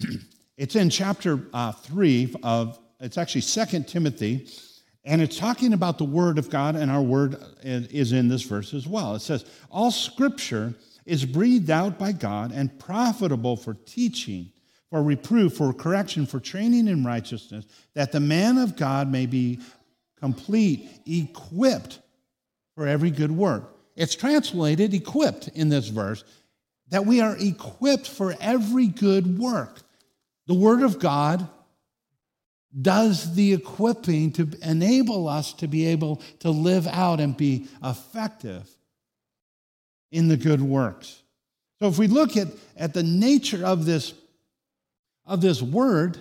It's 0.59 0.75
in 0.75 0.89
chapter 0.89 1.39
uh, 1.53 1.71
3 1.71 2.35
of, 2.43 2.77
it's 2.99 3.17
actually 3.17 3.39
Second 3.41 3.87
Timothy, 3.87 4.45
and 5.05 5.21
it's 5.21 5.39
talking 5.39 5.71
about 5.71 5.97
the 5.97 6.03
Word 6.03 6.37
of 6.37 6.49
God, 6.49 6.75
and 6.75 6.91
our 6.91 7.01
Word 7.01 7.37
is 7.63 8.11
in 8.11 8.27
this 8.27 8.41
verse 8.41 8.73
as 8.73 8.85
well. 8.85 9.15
It 9.15 9.21
says, 9.21 9.45
All 9.71 9.89
Scripture 9.89 10.73
is 11.05 11.25
breathed 11.25 11.69
out 11.69 11.97
by 11.97 12.11
God 12.11 12.51
and 12.51 12.77
profitable 12.79 13.55
for 13.57 13.73
teaching, 13.73 14.51
for 14.89 15.01
reproof, 15.03 15.57
for 15.57 15.73
correction, 15.73 16.25
for 16.25 16.39
training 16.39 16.87
in 16.87 17.05
righteousness, 17.05 17.65
that 17.93 18.11
the 18.11 18.19
man 18.19 18.57
of 18.57 18.75
God 18.75 19.11
may 19.11 19.25
be 19.25 19.59
complete, 20.19 20.89
equipped 21.05 21.99
for 22.75 22.87
every 22.87 23.11
good 23.11 23.31
work. 23.31 23.75
It's 23.95 24.15
translated 24.15 24.93
equipped 24.93 25.49
in 25.49 25.69
this 25.69 25.87
verse, 25.89 26.23
that 26.89 27.05
we 27.05 27.21
are 27.21 27.35
equipped 27.37 28.07
for 28.07 28.35
every 28.39 28.87
good 28.87 29.37
work. 29.39 29.81
The 30.47 30.53
Word 30.53 30.81
of 30.81 30.99
God 30.99 31.47
does 32.81 33.35
the 33.35 33.53
equipping 33.53 34.31
to 34.33 34.49
enable 34.63 35.27
us 35.27 35.53
to 35.53 35.67
be 35.67 35.87
able 35.87 36.21
to 36.39 36.49
live 36.49 36.87
out 36.87 37.19
and 37.19 37.35
be 37.35 37.67
effective 37.83 38.69
in 40.11 40.27
the 40.27 40.37
good 40.37 40.61
works. 40.61 41.21
So, 41.79 41.87
if 41.87 41.97
we 41.97 42.07
look 42.07 42.35
at, 42.35 42.47
at 42.75 42.93
the 42.93 43.03
nature 43.03 43.65
of 43.65 43.85
this, 43.85 44.13
of 45.25 45.41
this 45.41 45.61
word, 45.61 46.17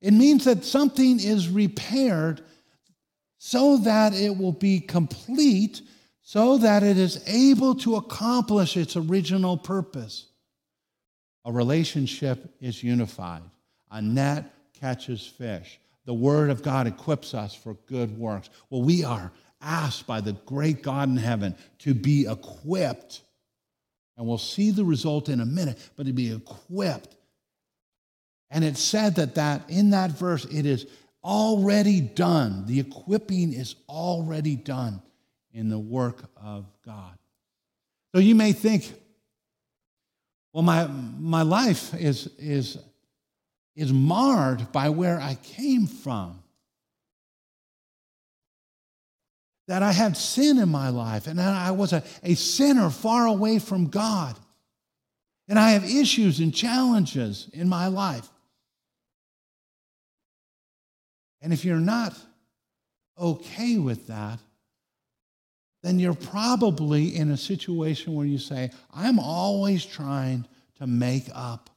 it 0.00 0.12
means 0.12 0.44
that 0.44 0.64
something 0.64 1.20
is 1.20 1.48
repaired 1.48 2.42
so 3.38 3.78
that 3.78 4.14
it 4.14 4.36
will 4.36 4.52
be 4.52 4.80
complete, 4.80 5.82
so 6.22 6.58
that 6.58 6.82
it 6.82 6.98
is 6.98 7.22
able 7.26 7.74
to 7.76 7.96
accomplish 7.96 8.76
its 8.76 8.96
original 8.96 9.56
purpose. 9.56 10.26
A 11.44 11.52
relationship 11.52 12.54
is 12.60 12.82
unified, 12.82 13.42
a 13.90 14.02
net 14.02 14.52
catches 14.78 15.26
fish. 15.26 15.78
The 16.04 16.14
Word 16.14 16.50
of 16.50 16.62
God 16.62 16.86
equips 16.86 17.34
us 17.34 17.54
for 17.54 17.74
good 17.86 18.16
works. 18.18 18.50
Well, 18.70 18.82
we 18.82 19.04
are 19.04 19.30
asked 19.60 20.06
by 20.06 20.20
the 20.20 20.32
great 20.32 20.82
God 20.82 21.08
in 21.08 21.16
heaven 21.16 21.56
to 21.80 21.94
be 21.94 22.26
equipped. 22.28 23.22
And 24.16 24.26
we'll 24.26 24.38
see 24.38 24.70
the 24.70 24.84
result 24.84 25.28
in 25.28 25.40
a 25.40 25.46
minute, 25.46 25.78
but 25.96 26.06
to 26.06 26.12
be 26.12 26.32
equipped. 26.32 27.16
And 28.50 28.64
it 28.64 28.76
said 28.76 29.16
that, 29.16 29.34
that 29.36 29.68
in 29.68 29.90
that 29.90 30.12
verse, 30.12 30.44
it 30.46 30.66
is 30.66 30.86
already 31.22 32.00
done. 32.00 32.66
The 32.66 32.80
equipping 32.80 33.52
is 33.52 33.76
already 33.88 34.56
done 34.56 35.02
in 35.52 35.68
the 35.68 35.78
work 35.78 36.22
of 36.42 36.66
God. 36.84 37.18
So 38.14 38.20
you 38.20 38.34
may 38.34 38.52
think, 38.52 38.94
well, 40.52 40.62
my, 40.62 40.86
my 40.86 41.42
life 41.42 41.94
is, 41.94 42.28
is, 42.38 42.78
is 43.76 43.92
marred 43.92 44.72
by 44.72 44.88
where 44.88 45.20
I 45.20 45.34
came 45.36 45.86
from. 45.86 46.42
That 49.68 49.82
I 49.82 49.92
had 49.92 50.16
sin 50.16 50.58
in 50.58 50.68
my 50.68 50.88
life 50.88 51.26
and 51.26 51.40
I 51.40 51.70
was 51.70 51.92
a, 51.92 52.02
a 52.22 52.34
sinner 52.34 52.90
far 52.90 53.26
away 53.26 53.58
from 53.58 53.86
God. 53.86 54.36
And 55.46 55.58
I 55.58 55.70
have 55.70 55.84
issues 55.84 56.40
and 56.40 56.54
challenges 56.54 57.48
in 57.52 57.68
my 57.68 57.86
life. 57.86 58.28
And 61.40 61.52
if 61.52 61.64
you're 61.64 61.76
not 61.76 62.18
okay 63.18 63.78
with 63.78 64.08
that, 64.08 64.40
then 65.82 65.98
you're 65.98 66.14
probably 66.14 67.16
in 67.16 67.30
a 67.30 67.36
situation 67.36 68.14
where 68.14 68.26
you 68.26 68.38
say, 68.38 68.70
I'm 68.92 69.18
always 69.18 69.86
trying 69.86 70.46
to 70.78 70.86
make 70.86 71.28
up 71.32 71.70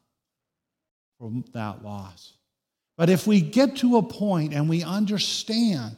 for 1.19 1.31
that 1.53 1.83
loss. 1.83 2.33
But 2.97 3.09
if 3.09 3.27
we 3.27 3.41
get 3.41 3.77
to 3.77 3.97
a 3.97 4.03
point 4.03 4.53
and 4.53 4.67
we 4.67 4.83
understand 4.83 5.95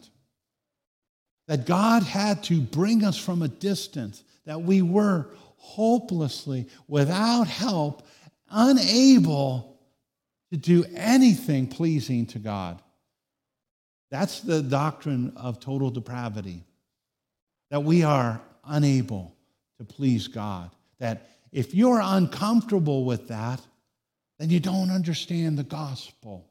that 1.47 1.65
God 1.65 2.03
had 2.03 2.43
to 2.43 2.61
bring 2.61 3.03
us 3.03 3.17
from 3.17 3.41
a 3.41 3.47
distance, 3.47 4.23
that 4.45 4.61
we 4.61 4.81
were 4.81 5.27
hopelessly, 5.57 6.67
without 6.87 7.47
help, 7.47 8.05
unable 8.49 9.79
to 10.51 10.57
do 10.57 10.85
anything 10.95 11.67
pleasing 11.67 12.25
to 12.27 12.39
God, 12.39 12.81
that's 14.11 14.41
the 14.41 14.61
doctrine 14.61 15.33
of 15.35 15.59
total 15.59 15.89
depravity. 15.89 16.63
That 17.71 17.83
we 17.83 18.03
are 18.03 18.39
unable 18.63 19.33
to 19.79 19.85
please 19.85 20.27
God. 20.27 20.69
That 20.99 21.27
if 21.51 21.73
you're 21.73 22.01
uncomfortable 22.03 23.05
with 23.05 23.29
that, 23.29 23.59
then 24.37 24.51
you 24.51 24.59
don't 24.59 24.91
understand 24.91 25.57
the 25.57 25.63
gospel. 25.63 26.45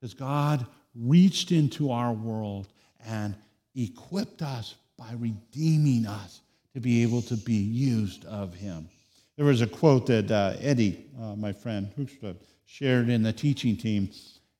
Because 0.00 0.14
God 0.14 0.64
reached 0.94 1.50
into 1.50 1.90
our 1.90 2.12
world 2.12 2.68
and 3.06 3.34
equipped 3.74 4.42
us 4.42 4.74
by 4.96 5.12
redeeming 5.18 6.06
us 6.06 6.40
to 6.74 6.80
be 6.80 7.02
able 7.02 7.22
to 7.22 7.36
be 7.36 7.54
used 7.54 8.24
of 8.26 8.54
Him. 8.54 8.88
There 9.36 9.46
was 9.46 9.60
a 9.60 9.66
quote 9.66 10.06
that 10.06 10.30
uh, 10.30 10.54
Eddie, 10.60 11.06
uh, 11.20 11.36
my 11.36 11.52
friend, 11.52 11.90
shared 12.66 13.08
in 13.08 13.22
the 13.22 13.32
teaching 13.32 13.76
team 13.76 14.10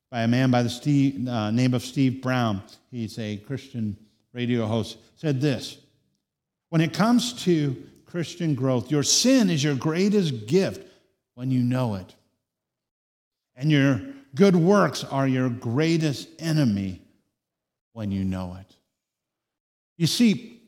by 0.09 0.21
a 0.21 0.27
man 0.27 0.49
by 0.49 0.63
the 0.63 0.69
Steve, 0.69 1.27
uh, 1.27 1.51
name 1.51 1.73
of 1.73 1.83
Steve 1.83 2.21
Brown. 2.21 2.63
He's 2.89 3.19
a 3.19 3.37
Christian 3.37 3.97
radio 4.33 4.65
host. 4.65 4.97
Said 5.17 5.41
this 5.41 5.77
When 6.69 6.81
it 6.81 6.93
comes 6.93 7.33
to 7.43 7.75
Christian 8.05 8.55
growth, 8.55 8.89
your 8.89 9.03
sin 9.03 9.49
is 9.49 9.63
your 9.63 9.75
greatest 9.75 10.47
gift 10.47 10.85
when 11.35 11.51
you 11.51 11.61
know 11.61 11.95
it. 11.95 12.15
And 13.55 13.69
your 13.69 14.01
good 14.33 14.55
works 14.55 15.03
are 15.03 15.27
your 15.27 15.49
greatest 15.49 16.29
enemy 16.39 17.01
when 17.93 18.11
you 18.11 18.23
know 18.23 18.57
it. 18.59 18.75
You 19.97 20.07
see, 20.07 20.61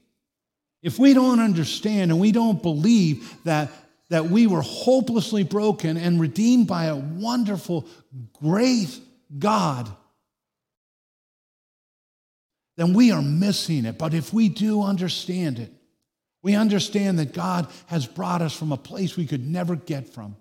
if 0.81 0.97
we 0.99 1.13
don't 1.13 1.39
understand 1.39 2.11
and 2.11 2.19
we 2.19 2.31
don't 2.31 2.61
believe 2.61 3.35
that, 3.43 3.69
that 4.09 4.25
we 4.25 4.47
were 4.47 4.61
hopelessly 4.61 5.43
broken 5.43 5.95
and 5.97 6.19
redeemed 6.19 6.67
by 6.67 6.85
a 6.85 6.95
wonderful, 6.95 7.87
great 8.33 8.99
God, 9.37 9.89
then 12.77 12.93
we 12.93 13.11
are 13.11 13.21
missing 13.21 13.85
it. 13.85 13.97
But 13.97 14.13
if 14.13 14.33
we 14.33 14.49
do 14.49 14.81
understand 14.81 15.59
it, 15.59 15.71
we 16.41 16.55
understand 16.55 17.19
that 17.19 17.33
God 17.33 17.67
has 17.85 18.07
brought 18.07 18.41
us 18.41 18.53
from 18.53 18.71
a 18.71 18.77
place 18.77 19.15
we 19.15 19.27
could 19.27 19.47
never 19.47 19.75
get 19.75 20.09
from, 20.09 20.35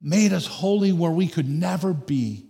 made 0.00 0.32
us 0.32 0.46
holy 0.46 0.92
where 0.92 1.10
we 1.10 1.26
could 1.26 1.48
never 1.48 1.92
be, 1.92 2.49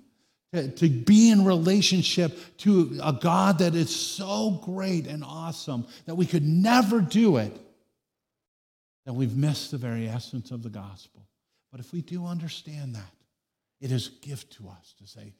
to, 0.52 0.68
to 0.68 0.88
be 0.88 1.30
in 1.30 1.44
relationship 1.44 2.36
to 2.58 2.98
a 3.02 3.12
God 3.12 3.58
that 3.58 3.74
is 3.74 3.94
so 3.94 4.60
great 4.64 5.06
and 5.06 5.22
awesome 5.24 5.86
that 6.06 6.16
we 6.16 6.26
could 6.26 6.46
never 6.46 7.00
do 7.00 7.36
it, 7.36 7.56
then 9.06 9.14
we've 9.14 9.36
missed 9.36 9.70
the 9.70 9.78
very 9.78 10.08
essence 10.08 10.50
of 10.50 10.62
the 10.62 10.68
gospel. 10.68 11.26
But 11.70 11.80
if 11.80 11.92
we 11.92 12.02
do 12.02 12.26
understand 12.26 12.96
that, 12.96 13.12
it 13.80 13.92
is 13.92 14.08
a 14.08 14.26
gift 14.26 14.52
to 14.54 14.68
us 14.68 14.94
to 14.98 15.06
say, 15.06 15.32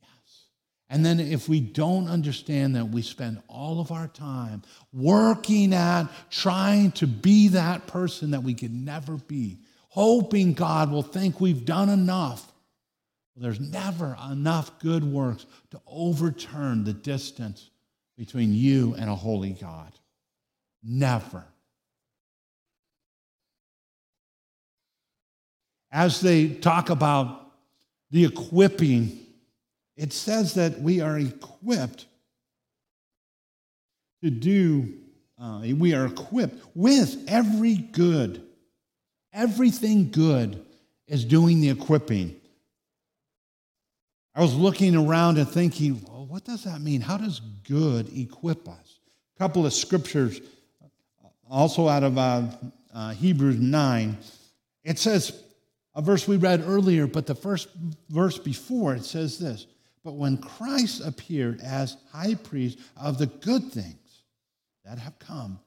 yes. 0.00 0.44
And 0.90 1.04
then 1.04 1.18
if 1.18 1.48
we 1.48 1.60
don't 1.60 2.08
understand 2.08 2.76
that, 2.76 2.90
we 2.90 3.02
spend 3.02 3.42
all 3.48 3.80
of 3.80 3.90
our 3.90 4.08
time 4.08 4.62
working 4.92 5.72
at 5.72 6.08
trying 6.30 6.92
to 6.92 7.06
be 7.06 7.48
that 7.48 7.86
person 7.86 8.32
that 8.32 8.42
we 8.42 8.54
could 8.54 8.72
never 8.72 9.16
be, 9.16 9.58
hoping 9.88 10.52
God 10.52 10.92
will 10.92 11.02
think 11.02 11.40
we've 11.40 11.64
done 11.64 11.88
enough. 11.88 12.52
There's 13.40 13.60
never 13.60 14.16
enough 14.30 14.78
good 14.80 15.04
works 15.04 15.46
to 15.70 15.80
overturn 15.86 16.84
the 16.84 16.92
distance 16.92 17.70
between 18.16 18.52
you 18.52 18.94
and 18.98 19.08
a 19.08 19.14
holy 19.14 19.52
God. 19.52 19.92
Never. 20.82 21.44
As 25.90 26.20
they 26.20 26.48
talk 26.48 26.90
about 26.90 27.52
the 28.10 28.24
equipping, 28.24 29.20
it 29.96 30.12
says 30.12 30.54
that 30.54 30.80
we 30.80 31.00
are 31.00 31.18
equipped 31.18 32.06
to 34.22 34.30
do, 34.30 34.94
uh, 35.40 35.62
we 35.76 35.94
are 35.94 36.06
equipped 36.06 36.60
with 36.74 37.24
every 37.28 37.76
good. 37.76 38.42
Everything 39.32 40.10
good 40.10 40.64
is 41.06 41.24
doing 41.24 41.60
the 41.60 41.70
equipping. 41.70 42.34
I 44.38 44.40
was 44.40 44.54
looking 44.54 44.94
around 44.94 45.36
and 45.38 45.48
thinking, 45.48 46.00
well, 46.06 46.24
what 46.24 46.44
does 46.44 46.62
that 46.62 46.80
mean? 46.80 47.00
How 47.00 47.16
does 47.16 47.40
good 47.66 48.08
equip 48.16 48.68
us? 48.68 49.00
A 49.34 49.38
couple 49.40 49.66
of 49.66 49.72
scriptures, 49.72 50.40
also 51.50 51.88
out 51.88 52.04
of 52.04 52.16
uh, 52.16 52.46
uh, 52.94 53.10
Hebrews 53.14 53.58
9. 53.58 54.16
It 54.84 55.00
says, 55.00 55.42
a 55.92 56.02
verse 56.02 56.28
we 56.28 56.36
read 56.36 56.62
earlier, 56.64 57.08
but 57.08 57.26
the 57.26 57.34
first 57.34 57.66
verse 58.10 58.38
before 58.38 58.94
it 58.94 59.04
says 59.04 59.40
this 59.40 59.66
But 60.04 60.12
when 60.12 60.36
Christ 60.36 61.04
appeared 61.04 61.60
as 61.60 61.96
high 62.12 62.36
priest 62.36 62.78
of 62.96 63.18
the 63.18 63.26
good 63.26 63.72
things 63.72 64.22
that 64.84 65.00
have 65.00 65.18
come, 65.18 65.58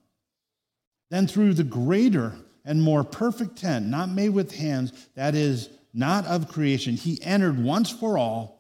then 1.10 1.28
through 1.28 1.56
the 1.56 1.66
greater 1.66 2.36
and 2.64 2.82
more 2.82 3.04
perfect 3.04 3.58
tent, 3.58 3.88
not 3.88 4.08
made 4.08 4.30
with 4.30 4.56
hands, 4.56 4.94
that 5.16 5.36
is 5.36 5.68
not 5.94 6.26
of 6.26 6.48
creation, 6.48 6.96
he 6.96 7.22
entered 7.22 7.62
once 7.62 7.90
for 7.90 8.18
all 8.18 8.60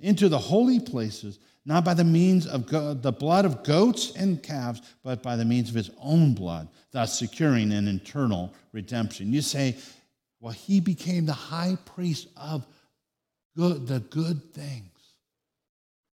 into 0.00 0.28
the 0.28 0.38
holy 0.38 0.80
places, 0.80 1.38
not 1.64 1.84
by 1.84 1.94
the 1.94 2.04
means 2.04 2.46
of 2.46 2.66
go- 2.66 2.94
the 2.94 3.12
blood 3.12 3.44
of 3.44 3.62
goats 3.62 4.12
and 4.16 4.42
calves, 4.42 4.82
but 5.02 5.22
by 5.22 5.36
the 5.36 5.44
means 5.44 5.68
of 5.68 5.74
his 5.74 5.90
own 6.00 6.34
blood, 6.34 6.68
thus 6.90 7.18
securing 7.18 7.72
an 7.72 7.88
internal 7.88 8.52
redemption. 8.72 9.32
You 9.32 9.42
say, 9.42 9.76
well, 10.40 10.52
he 10.52 10.80
became 10.80 11.26
the 11.26 11.32
high 11.32 11.76
priest 11.84 12.28
of 12.36 12.66
good, 13.56 13.86
the 13.86 14.00
good 14.00 14.52
things. 14.54 14.86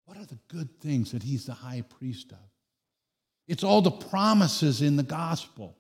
What 0.05 0.19
are 0.19 0.27
the 0.27 0.39
good 0.49 0.81
things 0.81 1.13
that 1.13 1.23
he's 1.23 1.47
the 1.47 1.55
high 1.55 1.83
priest 1.83 2.33
of? 2.33 2.39
It's 3.47 3.65
all 3.65 3.83
the 3.83 3.91
promises 3.91 4.83
in 4.83 4.97
the 4.97 5.03
gospel 5.03 5.77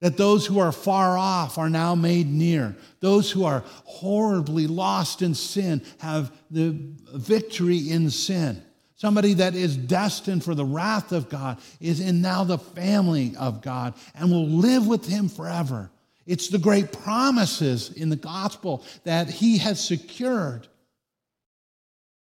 that 0.00 0.16
those 0.16 0.46
who 0.46 0.58
are 0.58 0.72
far 0.72 1.16
off 1.16 1.58
are 1.58 1.70
now 1.70 1.94
made 1.94 2.30
near. 2.30 2.76
Those 3.00 3.30
who 3.30 3.44
are 3.44 3.64
horribly 3.84 4.66
lost 4.66 5.22
in 5.22 5.34
sin 5.34 5.82
have 6.00 6.32
the 6.50 6.76
victory 7.14 7.90
in 7.90 8.10
sin. 8.10 8.62
Somebody 8.96 9.34
that 9.34 9.54
is 9.54 9.76
destined 9.76 10.42
for 10.42 10.54
the 10.54 10.64
wrath 10.64 11.12
of 11.12 11.28
God 11.28 11.58
is 11.80 12.00
in 12.00 12.22
now 12.22 12.44
the 12.44 12.58
family 12.58 13.34
of 13.38 13.60
God 13.62 13.94
and 14.14 14.30
will 14.30 14.48
live 14.48 14.86
with 14.86 15.06
him 15.06 15.28
forever. 15.28 15.90
It's 16.26 16.48
the 16.48 16.58
great 16.58 16.92
promises 16.92 17.90
in 17.92 18.08
the 18.08 18.16
gospel 18.16 18.84
that 19.04 19.28
he 19.28 19.58
has 19.58 19.82
secured 19.82 20.66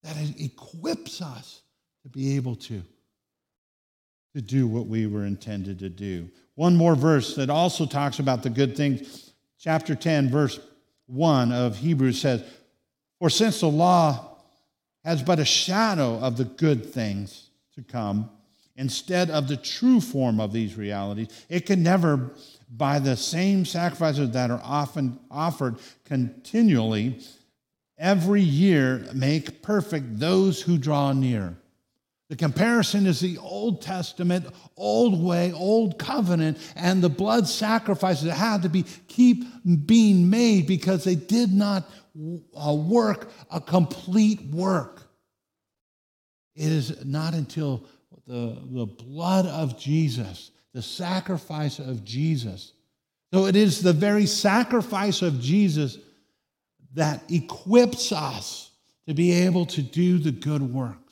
that 0.04 0.16
equips 0.40 1.22
us 1.22 1.62
to 2.04 2.10
be 2.10 2.36
able 2.36 2.56
to, 2.56 2.84
to 4.38 4.42
do 4.42 4.68
what 4.68 4.86
we 4.86 5.08
were 5.08 5.26
intended 5.26 5.80
to 5.80 5.90
do. 5.90 6.30
One 6.54 6.76
more 6.76 6.94
verse 6.94 7.36
that 7.38 7.50
also 7.50 7.88
talks 7.88 8.20
about 8.20 8.44
the 8.44 8.52
good 8.52 8.78
things. 8.78 9.34
Chapter 9.58 9.96
10, 9.96 10.30
verse 10.30 10.60
1 11.08 11.52
of 11.52 11.78
Hebrews 11.78 12.22
says, 12.22 12.44
For 13.18 13.32
since 13.32 13.62
the 13.62 13.68
law 13.68 14.38
has 15.04 15.24
but 15.24 15.40
a 15.40 15.46
shadow 15.46 16.20
of 16.20 16.38
the 16.38 16.46
good 16.46 16.86
things 16.86 17.50
to 17.74 17.82
come, 17.82 18.30
instead 18.76 19.32
of 19.32 19.48
the 19.48 19.58
true 19.58 20.00
form 20.00 20.40
of 20.40 20.54
these 20.54 20.78
realities, 20.78 21.30
it 21.50 21.66
can 21.66 21.82
never, 21.82 22.30
by 22.70 23.00
the 23.00 23.18
same 23.18 23.66
sacrifices 23.66 24.30
that 24.32 24.52
are 24.52 24.62
often 24.64 25.18
offered 25.32 25.78
continually, 26.06 27.22
every 27.98 28.42
year 28.42 29.04
make 29.16 29.64
perfect 29.64 30.20
those 30.20 30.62
who 30.62 30.78
draw 30.78 31.12
near. 31.12 31.58
The 32.30 32.36
comparison 32.36 33.06
is 33.06 33.22
the 33.22 33.38
Old 33.38 33.82
Testament, 33.82 34.48
old 34.76 35.24
way, 35.24 35.54
old 35.54 35.98
covenant, 35.98 36.58
and 36.76 37.02
the 37.02 37.10
blood 37.10 37.48
sacrifices 37.48 38.26
that 38.26 38.36
had 38.36 38.64
to 38.64 38.70
be 38.70 38.84
keep 39.08 39.46
being 39.86 40.30
made 40.30 40.68
because 40.68 41.06
they 41.06 41.16
did 41.16 41.54
not 41.54 41.90
uh, 42.54 42.74
work 42.74 43.32
a 43.50 43.62
complete 43.62 44.42
work. 44.52 45.04
It 46.56 46.72
is 46.72 47.06
not 47.06 47.34
until 47.34 47.86
the, 48.26 48.58
the 48.72 48.86
blood 48.86 49.46
of 49.46 49.80
Jesus, 49.80 50.52
the 50.74 50.82
sacrifice 50.82 51.80
of 51.80 52.04
Jesus. 52.04 52.74
So 53.34 53.46
it 53.46 53.56
is 53.56 53.82
the 53.82 53.94
very 53.94 54.26
sacrifice 54.26 55.22
of 55.22 55.40
Jesus 55.40 55.98
that 56.94 57.24
equips 57.32 58.12
us 58.12 58.72
to 59.08 59.14
be 59.14 59.32
able 59.32 59.66
to 59.68 59.82
do 59.82 60.18
the 60.18 60.32
good 60.32 60.62
works. 60.62 61.07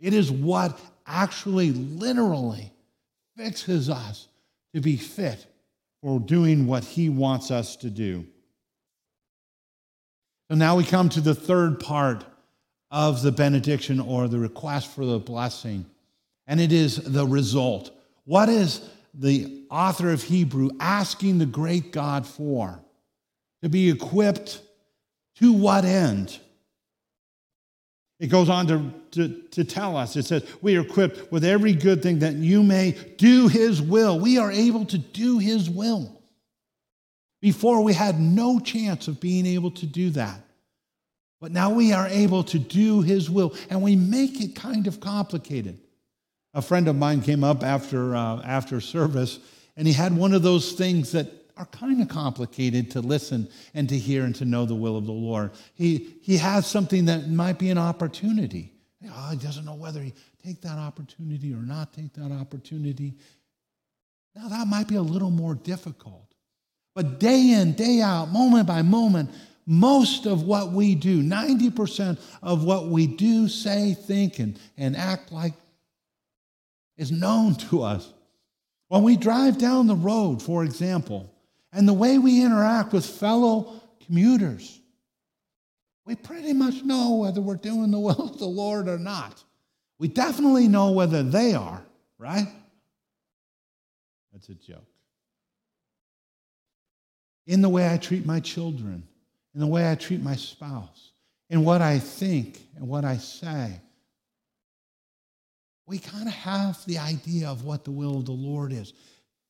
It 0.00 0.14
is 0.14 0.30
what 0.30 0.78
actually, 1.06 1.72
literally 1.72 2.72
fixes 3.36 3.90
us 3.90 4.28
to 4.74 4.80
be 4.80 4.96
fit 4.96 5.46
for 6.02 6.18
doing 6.18 6.66
what 6.66 6.84
He 6.84 7.08
wants 7.08 7.50
us 7.50 7.76
to 7.76 7.90
do. 7.90 8.26
So 10.50 10.56
now 10.56 10.76
we 10.76 10.84
come 10.84 11.08
to 11.10 11.20
the 11.20 11.34
third 11.34 11.78
part 11.78 12.24
of 12.90 13.22
the 13.22 13.30
benediction 13.30 14.00
or 14.00 14.26
the 14.26 14.38
request 14.38 14.90
for 14.90 15.04
the 15.04 15.18
blessing, 15.18 15.86
and 16.46 16.60
it 16.60 16.72
is 16.72 16.96
the 16.96 17.26
result. 17.26 17.92
What 18.24 18.48
is 18.48 18.88
the 19.14 19.64
author 19.70 20.10
of 20.10 20.22
Hebrew 20.22 20.70
asking 20.80 21.38
the 21.38 21.46
great 21.46 21.92
God 21.92 22.26
for? 22.26 22.80
To 23.62 23.68
be 23.68 23.90
equipped 23.90 24.62
to 25.36 25.52
what 25.52 25.84
end? 25.84 26.38
It 28.20 28.28
goes 28.28 28.50
on 28.50 28.66
to, 28.66 28.92
to, 29.12 29.42
to, 29.52 29.64
tell 29.64 29.96
us, 29.96 30.14
it 30.14 30.26
says, 30.26 30.44
We 30.60 30.76
are 30.76 30.82
equipped 30.82 31.32
with 31.32 31.42
every 31.42 31.72
good 31.72 32.02
thing 32.02 32.18
that 32.18 32.34
you 32.34 32.62
may 32.62 32.92
do 33.16 33.48
His 33.48 33.80
will. 33.80 34.20
We 34.20 34.36
are 34.36 34.52
able 34.52 34.84
to 34.84 34.98
do 34.98 35.38
His 35.38 35.70
will. 35.70 36.20
Before, 37.40 37.82
we 37.82 37.94
had 37.94 38.20
no 38.20 38.60
chance 38.60 39.08
of 39.08 39.20
being 39.20 39.46
able 39.46 39.70
to 39.70 39.86
do 39.86 40.10
that. 40.10 40.38
But 41.40 41.52
now 41.52 41.70
we 41.70 41.94
are 41.94 42.06
able 42.08 42.44
to 42.44 42.58
do 42.58 43.00
His 43.00 43.30
will, 43.30 43.54
and 43.70 43.80
we 43.80 43.96
make 43.96 44.42
it 44.42 44.54
kind 44.54 44.86
of 44.86 45.00
complicated. 45.00 45.78
A 46.52 46.60
friend 46.60 46.88
of 46.88 46.96
mine 46.96 47.22
came 47.22 47.42
up 47.42 47.62
after, 47.62 48.14
uh, 48.14 48.42
after 48.42 48.82
service, 48.82 49.38
and 49.78 49.86
he 49.86 49.94
had 49.94 50.14
one 50.14 50.34
of 50.34 50.42
those 50.42 50.72
things 50.72 51.12
that 51.12 51.39
are 51.60 51.66
kind 51.66 52.00
of 52.00 52.08
complicated 52.08 52.90
to 52.90 53.02
listen 53.02 53.46
and 53.74 53.86
to 53.86 53.98
hear 53.98 54.24
and 54.24 54.34
to 54.34 54.46
know 54.46 54.64
the 54.64 54.74
will 54.74 54.96
of 54.96 55.04
the 55.04 55.12
Lord. 55.12 55.50
He, 55.74 56.16
he 56.22 56.38
has 56.38 56.66
something 56.66 57.04
that 57.04 57.28
might 57.28 57.58
be 57.58 57.68
an 57.68 57.76
opportunity. 57.76 58.72
Oh, 59.06 59.28
he 59.32 59.36
doesn't 59.36 59.66
know 59.66 59.74
whether 59.74 60.00
he 60.00 60.14
take 60.42 60.62
that 60.62 60.78
opportunity 60.78 61.52
or 61.52 61.58
not 61.58 61.92
take 61.92 62.14
that 62.14 62.32
opportunity. 62.32 63.18
Now 64.34 64.48
that 64.48 64.68
might 64.68 64.88
be 64.88 64.94
a 64.94 65.02
little 65.02 65.30
more 65.30 65.54
difficult. 65.54 66.34
But 66.94 67.20
day 67.20 67.50
in, 67.50 67.74
day 67.74 68.00
out, 68.00 68.30
moment 68.30 68.66
by 68.66 68.80
moment, 68.80 69.30
most 69.66 70.24
of 70.24 70.42
what 70.42 70.72
we 70.72 70.94
do, 70.94 71.22
90% 71.22 72.18
of 72.42 72.64
what 72.64 72.86
we 72.86 73.06
do, 73.06 73.48
say, 73.48 73.92
think, 73.92 74.38
and, 74.38 74.58
and 74.78 74.96
act 74.96 75.30
like 75.30 75.52
is 76.96 77.12
known 77.12 77.54
to 77.56 77.82
us. 77.82 78.10
When 78.88 79.02
we 79.02 79.18
drive 79.18 79.58
down 79.58 79.88
the 79.88 79.94
road, 79.94 80.42
for 80.42 80.64
example, 80.64 81.30
and 81.72 81.88
the 81.88 81.94
way 81.94 82.18
we 82.18 82.42
interact 82.42 82.92
with 82.92 83.06
fellow 83.06 83.80
commuters. 84.04 84.80
We 86.04 86.16
pretty 86.16 86.52
much 86.52 86.82
know 86.82 87.16
whether 87.16 87.40
we're 87.40 87.56
doing 87.56 87.90
the 87.90 87.98
will 87.98 88.20
of 88.20 88.38
the 88.38 88.46
Lord 88.46 88.88
or 88.88 88.98
not. 88.98 89.42
We 89.98 90.08
definitely 90.08 90.66
know 90.66 90.92
whether 90.92 91.22
they 91.22 91.54
are, 91.54 91.84
right? 92.18 92.48
That's 94.32 94.48
a 94.48 94.54
joke. 94.54 94.86
In 97.46 97.62
the 97.62 97.68
way 97.68 97.92
I 97.92 97.96
treat 97.98 98.24
my 98.24 98.40
children, 98.40 99.06
in 99.54 99.60
the 99.60 99.66
way 99.66 99.90
I 99.90 99.94
treat 99.94 100.22
my 100.22 100.36
spouse, 100.36 101.12
in 101.48 101.64
what 101.64 101.82
I 101.82 101.98
think 101.98 102.60
and 102.76 102.88
what 102.88 103.04
I 103.04 103.16
say, 103.16 103.80
we 105.86 105.98
kind 105.98 106.28
of 106.28 106.34
have 106.34 106.84
the 106.86 106.98
idea 106.98 107.48
of 107.48 107.64
what 107.64 107.84
the 107.84 107.90
will 107.90 108.18
of 108.18 108.24
the 108.24 108.32
Lord 108.32 108.72
is. 108.72 108.92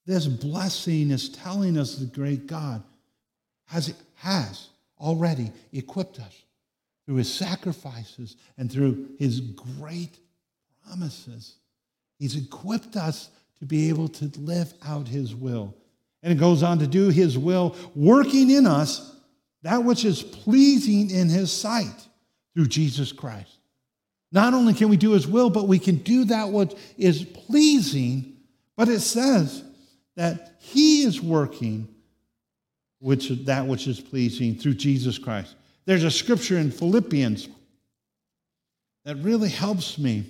This 0.07 0.27
blessing 0.27 1.11
is 1.11 1.29
telling 1.29 1.79
us 1.79 1.97
the 1.97 2.07
great 2.07 2.47
God 2.47 2.83
has, 3.67 3.95
has 4.17 4.69
already 4.99 5.53
equipped 5.73 6.19
us 6.19 6.45
through 7.07 7.17
his 7.17 7.33
sacrifices 7.33 8.37
and 8.59 8.71
through 8.71 9.11
his 9.19 9.41
great 9.41 10.19
promises. 10.85 11.57
He's 12.19 12.37
equipped 12.37 12.97
us 12.97 13.31
to 13.59 13.67
be 13.67 13.89
able 13.89 14.09
to 14.09 14.31
live 14.39 14.73
out 14.85 15.07
his 15.07 15.35
will. 15.35 15.75
And 16.23 16.33
it 16.33 16.37
goes 16.37 16.63
on 16.63 16.79
to 16.81 16.87
do 16.87 17.09
his 17.09 17.39
will, 17.39 17.77
working 17.95 18.51
in 18.51 18.67
us 18.67 19.15
that 19.63 19.85
which 19.85 20.05
is 20.05 20.23
pleasing 20.23 21.11
in 21.11 21.29
his 21.29 21.53
sight 21.53 22.09
through 22.55 22.69
Jesus 22.69 23.13
Christ. 23.13 23.57
Not 24.33 24.55
only 24.55 24.75
can 24.75 24.89
we 24.89 24.97
do 24.97 25.13
his 25.13 25.27
will, 25.27 25.51
but 25.51 25.69
we 25.69 25.79
can 25.79 25.97
do 25.97 26.25
that 26.27 26.51
which 26.51 26.73
is 26.97 27.25
pleasing, 27.25 28.37
but 28.77 28.89
it 28.89 29.01
says 29.01 29.65
that 30.21 30.57
he 30.59 31.03
is 31.05 31.19
working 31.19 31.89
which 32.99 33.31
that 33.47 33.67
which 33.67 33.87
is 33.87 33.99
pleasing 33.99 34.55
through 34.55 34.75
Jesus 34.75 35.17
Christ. 35.17 35.55
There's 35.87 36.05
a 36.05 36.11
scripture 36.11 36.59
in 36.59 36.71
Philippians 36.71 37.49
that 39.07 39.17
really 39.17 39.49
helps 39.49 39.97
me 39.97 40.27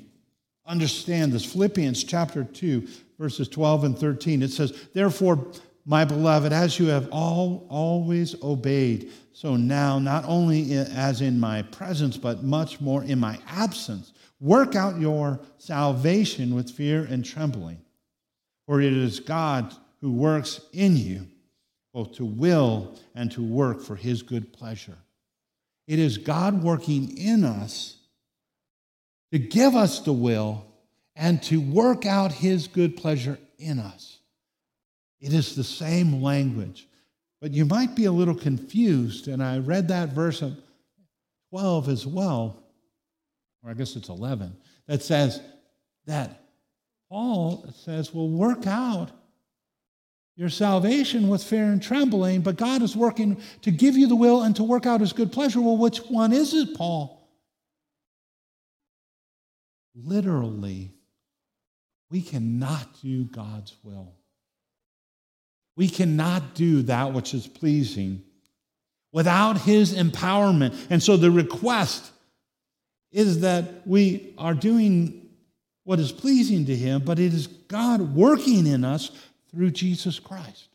understand 0.65 1.33
this. 1.33 1.45
Philippians 1.45 2.05
chapter 2.05 2.45
2, 2.45 2.87
verses 3.19 3.49
12 3.49 3.83
and 3.83 3.99
13. 3.99 4.43
It 4.45 4.53
says, 4.53 4.73
Therefore, 4.95 5.45
my 5.85 6.05
beloved, 6.05 6.53
as 6.53 6.79
you 6.79 6.87
have 6.87 7.09
all 7.11 7.67
always 7.69 8.41
obeyed, 8.45 9.11
so 9.33 9.57
now, 9.57 9.99
not 9.99 10.25
only 10.25 10.73
as 10.73 11.21
in 11.21 11.41
my 11.41 11.63
presence, 11.63 12.17
but 12.17 12.45
much 12.45 12.81
more 12.81 13.03
in 13.03 13.19
my 13.19 13.41
absence, 13.49 14.13
work 14.39 14.77
out 14.77 15.01
your 15.01 15.41
salvation 15.59 16.55
with 16.55 16.71
fear 16.71 17.09
and 17.11 17.25
trembling. 17.25 17.83
For 18.71 18.81
it 18.81 18.93
is 18.93 19.19
God 19.19 19.75
who 20.01 20.13
works 20.13 20.61
in 20.73 20.97
you, 20.97 21.27
both 21.93 22.13
to 22.13 22.25
will 22.25 22.97
and 23.17 23.29
to 23.33 23.43
work 23.43 23.83
for 23.83 23.97
his 23.97 24.23
good 24.23 24.53
pleasure. 24.53 24.97
It 25.89 25.99
is 25.99 26.19
God 26.19 26.63
working 26.63 27.19
in 27.19 27.43
us 27.43 27.97
to 29.33 29.41
give 29.41 29.75
us 29.75 29.99
the 29.99 30.13
will 30.13 30.65
and 31.17 31.43
to 31.43 31.61
work 31.61 32.07
out 32.07 32.31
his 32.31 32.69
good 32.69 32.97
pleasure 32.97 33.41
in 33.59 33.81
us. 33.81 34.21
It 35.21 35.33
is 35.33 35.57
the 35.57 35.65
same 35.65 36.23
language. 36.23 36.87
But 37.41 37.51
you 37.51 37.65
might 37.65 37.97
be 37.97 38.05
a 38.05 38.13
little 38.13 38.37
confused, 38.37 39.27
and 39.27 39.43
I 39.43 39.59
read 39.59 39.89
that 39.89 40.11
verse 40.11 40.43
of 40.43 40.57
12 41.49 41.89
as 41.89 42.07
well, 42.07 42.63
or 43.65 43.73
I 43.73 43.75
guess 43.75 43.97
it's 43.97 44.11
11, 44.11 44.57
that 44.87 45.03
says 45.03 45.41
that 46.07 46.41
Paul 47.11 47.67
says, 47.75 48.15
well, 48.15 48.29
work 48.29 48.67
out 48.67 49.11
your 50.37 50.49
salvation 50.49 51.29
with 51.29 51.43
fear 51.43 51.65
and 51.65 51.83
trembling, 51.83 52.41
but 52.41 52.57
God 52.57 52.83
is 52.83 52.97
working 52.97 53.41
to 53.63 53.71
give 53.71 53.97
you 53.97 54.07
the 54.07 54.17
will 54.17 54.43
and 54.43 54.55
to 54.57 54.63
work 54.63 54.87
out 54.87 55.01
his 55.01 55.13
good 55.13 55.33
pleasure. 55.33 55.61
Well, 55.61 55.77
which 55.77 55.99
one 56.09 56.33
is 56.33 56.55
it, 56.55 56.77
Paul? 56.77 57.29
Literally, 59.95 60.93
we 62.11 62.23
cannot 62.23 62.87
do 63.03 63.25
God's 63.25 63.75
will. 63.83 64.15
We 65.77 65.89
cannot 65.89 66.55
do 66.55 66.83
that 66.83 67.13
which 67.13 67.35
is 67.35 67.47
pleasing 67.47 68.23
without 69.13 69.59
his 69.59 69.95
empowerment. 69.95 70.77
And 70.91 71.03
so 71.03 71.17
the 71.17 71.31
request 71.31 72.13
is 73.11 73.41
that 73.41 73.87
we 73.87 74.33
are 74.39 74.55
doing 74.55 75.30
what 75.85 75.99
is 75.99 76.13
pleasing 76.13 76.67
to 76.67 76.77
Him, 76.77 77.03
but 77.05 77.19
it 77.19 77.33
is 77.33 77.47
God 77.47 78.15
working 78.15 78.67
in 78.67 78.85
us 78.85 79.11
through 79.51 79.71
Jesus 79.71 80.19
Christ. 80.19 80.69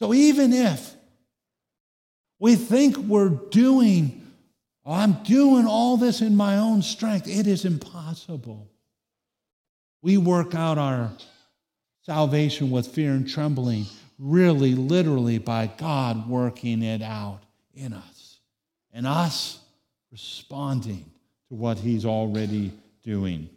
So 0.00 0.12
even 0.12 0.52
if 0.52 0.94
we 2.38 2.56
think 2.56 2.96
we're 2.96 3.28
doing, 3.28 4.26
oh, 4.84 4.92
I'm 4.92 5.22
doing 5.22 5.66
all 5.66 5.96
this 5.96 6.20
in 6.20 6.34
my 6.34 6.56
own 6.58 6.82
strength, 6.82 7.28
it 7.28 7.46
is 7.46 7.64
impossible. 7.64 8.68
We 10.02 10.16
work 10.16 10.54
out 10.54 10.78
our 10.78 11.12
salvation 12.04 12.72
with 12.72 12.88
fear 12.88 13.12
and 13.12 13.28
trembling, 13.28 13.86
really, 14.18 14.74
literally, 14.74 15.38
by 15.38 15.68
God 15.68 16.28
working 16.28 16.82
it 16.82 17.00
out 17.00 17.40
in 17.74 17.92
us 17.92 18.40
and 18.92 19.06
us 19.06 19.60
responding 20.10 21.04
to 21.48 21.54
what 21.54 21.78
He's 21.78 22.04
already 22.04 22.72
doing. 23.04 23.48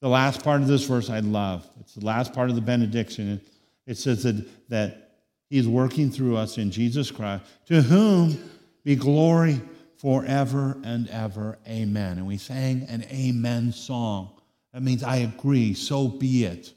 The 0.00 0.08
last 0.08 0.44
part 0.44 0.60
of 0.60 0.68
this 0.68 0.84
verse 0.84 1.10
I 1.10 1.20
love. 1.20 1.68
It's 1.80 1.94
the 1.94 2.04
last 2.04 2.32
part 2.32 2.50
of 2.50 2.54
the 2.54 2.62
benediction. 2.62 3.40
It 3.86 3.96
says 3.96 4.22
that, 4.22 4.68
that 4.68 5.08
He's 5.50 5.66
working 5.66 6.10
through 6.10 6.36
us 6.36 6.58
in 6.58 6.70
Jesus 6.70 7.10
Christ, 7.10 7.44
to 7.66 7.82
whom 7.82 8.38
be 8.84 8.96
glory 8.96 9.60
forever 9.96 10.76
and 10.84 11.08
ever. 11.08 11.58
Amen. 11.66 12.18
And 12.18 12.26
we 12.26 12.36
sang 12.36 12.82
an 12.88 13.04
amen 13.10 13.72
song. 13.72 14.30
That 14.72 14.82
means 14.82 15.02
I 15.02 15.16
agree, 15.16 15.74
so 15.74 16.08
be 16.08 16.44
it. 16.44 16.72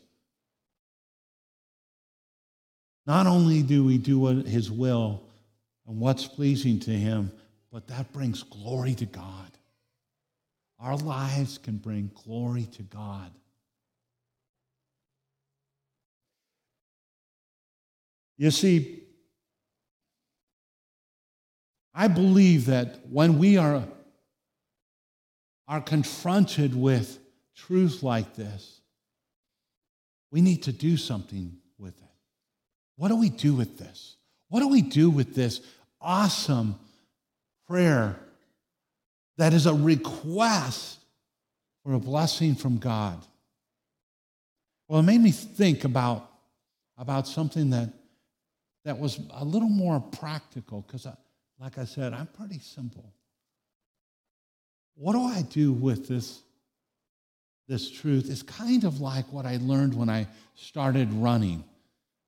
Not 3.06 3.28
only 3.28 3.62
do 3.62 3.84
we 3.84 3.98
do 3.98 4.26
his 4.26 4.72
will 4.72 5.22
and 5.88 6.00
what's 6.00 6.26
pleasing 6.26 6.80
to 6.82 6.92
him, 6.92 7.32
but 7.72 7.88
that 7.88 8.12
brings 8.14 8.44
glory 8.44 8.96
to 8.96 9.06
God. 9.06 9.51
Our 10.82 10.98
lives 10.98 11.60
can 11.60 11.78
bring 11.78 12.10
glory 12.26 12.66
to 12.74 12.82
God. 12.82 13.32
You 18.38 18.50
see, 18.50 19.04
I 21.94 22.08
believe 22.08 22.66
that 22.66 23.02
when 23.08 23.38
we 23.38 23.58
are, 23.58 23.84
are 25.68 25.82
confronted 25.82 26.76
with 26.76 27.20
truth 27.56 28.02
like 28.02 28.36
this, 28.36 28.82
we 30.32 30.42
need 30.42 30.64
to 30.64 30.72
do 30.72 30.98
something 30.98 31.58
with 31.78 31.96
it. 31.96 32.10
What 32.96 33.10
do 33.10 33.18
we 33.18 33.30
do 33.30 33.54
with 33.54 33.78
this? 33.78 34.16
What 34.50 34.62
do 34.62 34.68
we 34.70 34.82
do 34.82 35.12
with 35.12 35.36
this 35.36 35.62
awesome 36.02 36.80
prayer 37.68 38.20
that 39.42 39.54
is 39.54 39.66
a 39.66 39.74
request 39.74 41.00
for 41.84 41.94
a 41.94 42.00
blessing 42.00 42.54
from 42.54 42.78
God? 42.78 43.26
Well, 44.88 45.00
it 45.00 45.04
made 45.04 45.22
me 45.22 45.32
think 45.32 45.84
about, 45.84 46.30
about 46.96 47.28
something 47.28 47.72
that, 47.72 47.92
that 48.86 49.00
was 49.00 49.20
a 49.32 49.44
little 49.44 49.70
more 49.70 50.00
practical 50.00 50.82
because, 50.82 51.08
uh, 51.08 51.16
like 51.60 51.80
I 51.80 51.86
said, 51.86 52.14
I'm 52.14 52.28
pretty 52.28 52.60
simple. 52.60 53.14
What 54.96 55.14
do 55.14 55.24
I 55.24 55.42
do 55.42 55.72
with 55.72 56.08
this 56.08 56.44
this 57.68 57.90
truth 57.90 58.30
is 58.30 58.44
kind 58.44 58.84
of 58.84 59.00
like 59.00 59.32
what 59.32 59.46
I 59.46 59.58
learned 59.62 59.96
when 59.96 60.10
I 60.10 60.28
started 60.56 61.12
running. 61.14 61.64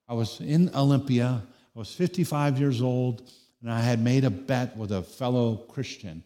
I 0.08 0.14
was 0.14 0.40
in 0.40 0.74
Olympia, 0.74 1.44
I 1.76 1.80
was 1.80 1.94
55 1.94 2.58
years 2.58 2.82
old, 2.82 3.30
and 3.62 3.70
I 3.70 3.82
had 3.82 4.02
made 4.02 4.24
a 4.24 4.30
bet 4.30 4.78
with 4.78 4.94
a 4.94 5.04
fellow 5.04 5.58
Christian. 5.58 6.24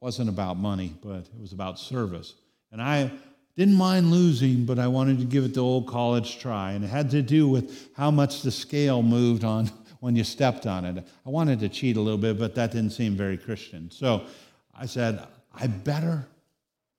Wasn't 0.00 0.28
about 0.28 0.56
money, 0.56 0.94
but 1.02 1.26
it 1.26 1.40
was 1.40 1.52
about 1.52 1.78
service. 1.78 2.34
And 2.70 2.80
I 2.82 3.10
didn't 3.56 3.74
mind 3.74 4.10
losing, 4.10 4.64
but 4.66 4.78
I 4.78 4.86
wanted 4.86 5.18
to 5.18 5.24
give 5.24 5.44
it 5.44 5.54
the 5.54 5.60
old 5.60 5.88
college 5.88 6.38
try. 6.38 6.72
And 6.72 6.84
it 6.84 6.88
had 6.88 7.10
to 7.12 7.22
do 7.22 7.48
with 7.48 7.88
how 7.96 8.10
much 8.10 8.42
the 8.42 8.50
scale 8.50 9.02
moved 9.02 9.44
on 9.44 9.70
when 10.00 10.14
you 10.14 10.24
stepped 10.24 10.66
on 10.66 10.84
it. 10.84 11.06
I 11.24 11.30
wanted 11.30 11.60
to 11.60 11.68
cheat 11.68 11.96
a 11.96 12.00
little 12.00 12.18
bit, 12.18 12.38
but 12.38 12.54
that 12.54 12.72
didn't 12.72 12.90
seem 12.90 13.16
very 13.16 13.38
Christian. 13.38 13.90
So 13.90 14.26
I 14.74 14.86
said, 14.86 15.26
I 15.54 15.66
better 15.66 16.26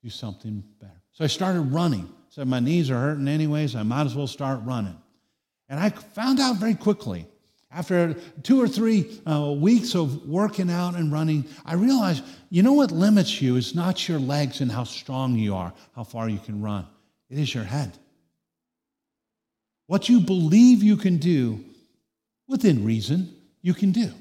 do 0.03 0.09
something 0.09 0.63
better. 0.79 1.01
So 1.11 1.23
I 1.23 1.27
started 1.27 1.61
running. 1.61 2.09
Said 2.29 2.47
my 2.47 2.59
knees 2.59 2.91
are 2.91 2.99
hurting 2.99 3.27
anyways. 3.27 3.75
I 3.75 3.83
might 3.83 4.05
as 4.05 4.15
well 4.15 4.27
start 4.27 4.59
running. 4.63 4.97
And 5.69 5.79
I 5.79 5.89
found 5.89 6.39
out 6.39 6.57
very 6.57 6.75
quickly, 6.75 7.27
after 7.77 8.15
two 8.41 8.59
or 8.59 8.67
three 8.67 9.21
uh, 9.27 9.53
weeks 9.55 9.93
of 9.93 10.27
working 10.27 10.71
out 10.71 10.95
and 10.95 11.11
running, 11.11 11.45
I 11.63 11.75
realized 11.75 12.23
you 12.49 12.63
know 12.63 12.73
what 12.73 12.91
limits 12.91 13.39
you 13.39 13.55
is 13.55 13.75
not 13.75 14.09
your 14.09 14.17
legs 14.19 14.61
and 14.61 14.71
how 14.71 14.83
strong 14.83 15.35
you 15.35 15.53
are, 15.53 15.71
how 15.95 16.03
far 16.03 16.27
you 16.27 16.39
can 16.39 16.59
run. 16.59 16.87
It 17.29 17.37
is 17.37 17.53
your 17.53 17.65
head. 17.65 17.95
What 19.85 20.09
you 20.09 20.21
believe 20.21 20.81
you 20.81 20.97
can 20.97 21.17
do, 21.17 21.63
within 22.47 22.83
reason, 22.83 23.35
you 23.61 23.75
can 23.75 23.91
do. 23.91 24.11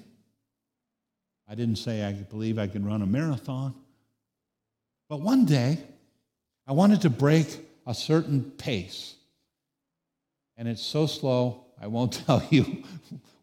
I 1.49 1.55
didn't 1.55 1.77
say 1.77 2.05
I 2.05 2.13
believe 2.13 2.59
I 2.59 2.67
can 2.67 2.85
run 2.85 3.01
a 3.01 3.07
marathon. 3.07 3.75
But 5.09 5.23
one 5.23 5.47
day, 5.47 5.79
I 6.67 6.73
wanted 6.73 7.01
to 7.03 7.11
break 7.11 7.59
a 7.87 7.95
certain 7.95 8.51
pace. 8.51 9.15
And 10.59 10.69
it's 10.69 10.83
so 10.83 11.07
slow, 11.07 11.66
I 11.81 11.87
won't 11.87 12.13
tell 12.27 12.43
you 12.51 12.85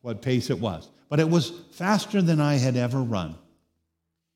what 0.02 0.22
pace 0.22 0.50
it 0.50 0.60
was. 0.60 0.90
But 1.10 1.20
it 1.20 1.30
was 1.30 1.52
faster 1.72 2.22
than 2.22 2.42
I 2.42 2.56
had 2.56 2.76
ever 2.76 3.02
run. 3.02 3.36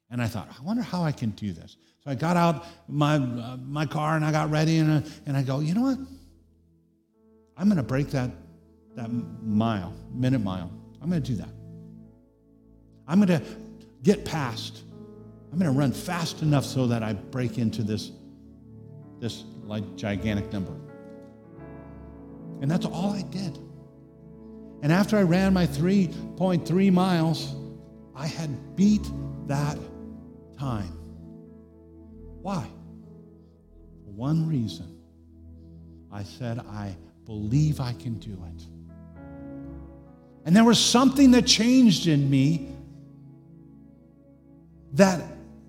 And 0.09 0.21
I 0.21 0.27
thought, 0.27 0.47
I 0.57 0.63
wonder 0.63 0.83
how 0.83 1.03
I 1.03 1.11
can 1.11 1.31
do 1.31 1.51
this. 1.51 1.75
So 2.03 2.11
I 2.11 2.15
got 2.15 2.37
out 2.37 2.65
my, 2.87 3.15
uh, 3.15 3.57
my 3.57 3.85
car 3.85 4.15
and 4.15 4.23
I 4.23 4.31
got 4.31 4.49
ready 4.49 4.77
and, 4.77 5.03
uh, 5.03 5.09
and 5.25 5.35
I 5.35 5.43
go, 5.43 5.59
you 5.59 5.73
know 5.73 5.81
what? 5.81 5.97
I'm 7.57 7.67
going 7.67 7.77
to 7.77 7.83
break 7.83 8.11
that, 8.11 8.31
that 8.95 9.09
mile, 9.11 9.93
minute 10.13 10.39
mile. 10.39 10.71
I'm 11.01 11.09
going 11.09 11.21
to 11.21 11.31
do 11.31 11.37
that. 11.37 11.49
I'm 13.07 13.19
going 13.19 13.39
to 13.39 13.45
get 14.03 14.23
past 14.23 14.83
I'm 15.51 15.59
going 15.59 15.73
to 15.73 15.79
run 15.79 15.91
fast 15.91 16.41
enough 16.41 16.65
so 16.65 16.87
that 16.87 17.03
I 17.03 17.13
break 17.13 17.57
into 17.57 17.83
this, 17.83 18.11
this 19.19 19.43
like 19.63 19.95
gigantic 19.95 20.51
number. 20.51 20.73
And 22.61 22.69
that's 22.69 22.85
all 22.85 23.11
I 23.11 23.21
did. 23.23 23.57
And 24.81 24.91
after 24.91 25.17
I 25.17 25.23
ran 25.23 25.53
my 25.53 25.67
3.3 25.67 26.93
miles, 26.93 27.55
I 28.15 28.27
had 28.27 28.75
beat 28.75 29.07
that 29.47 29.77
time. 30.57 30.91
Why? 32.41 32.65
For 34.03 34.11
one 34.11 34.47
reason. 34.47 34.97
I 36.11 36.23
said, 36.23 36.59
I 36.59 36.95
believe 37.25 37.79
I 37.79 37.93
can 37.93 38.19
do 38.19 38.31
it. 38.31 38.63
And 40.45 40.55
there 40.55 40.63
was 40.63 40.79
something 40.79 41.31
that 41.31 41.45
changed 41.45 42.07
in 42.07 42.29
me 42.29 42.73
that 44.93 45.21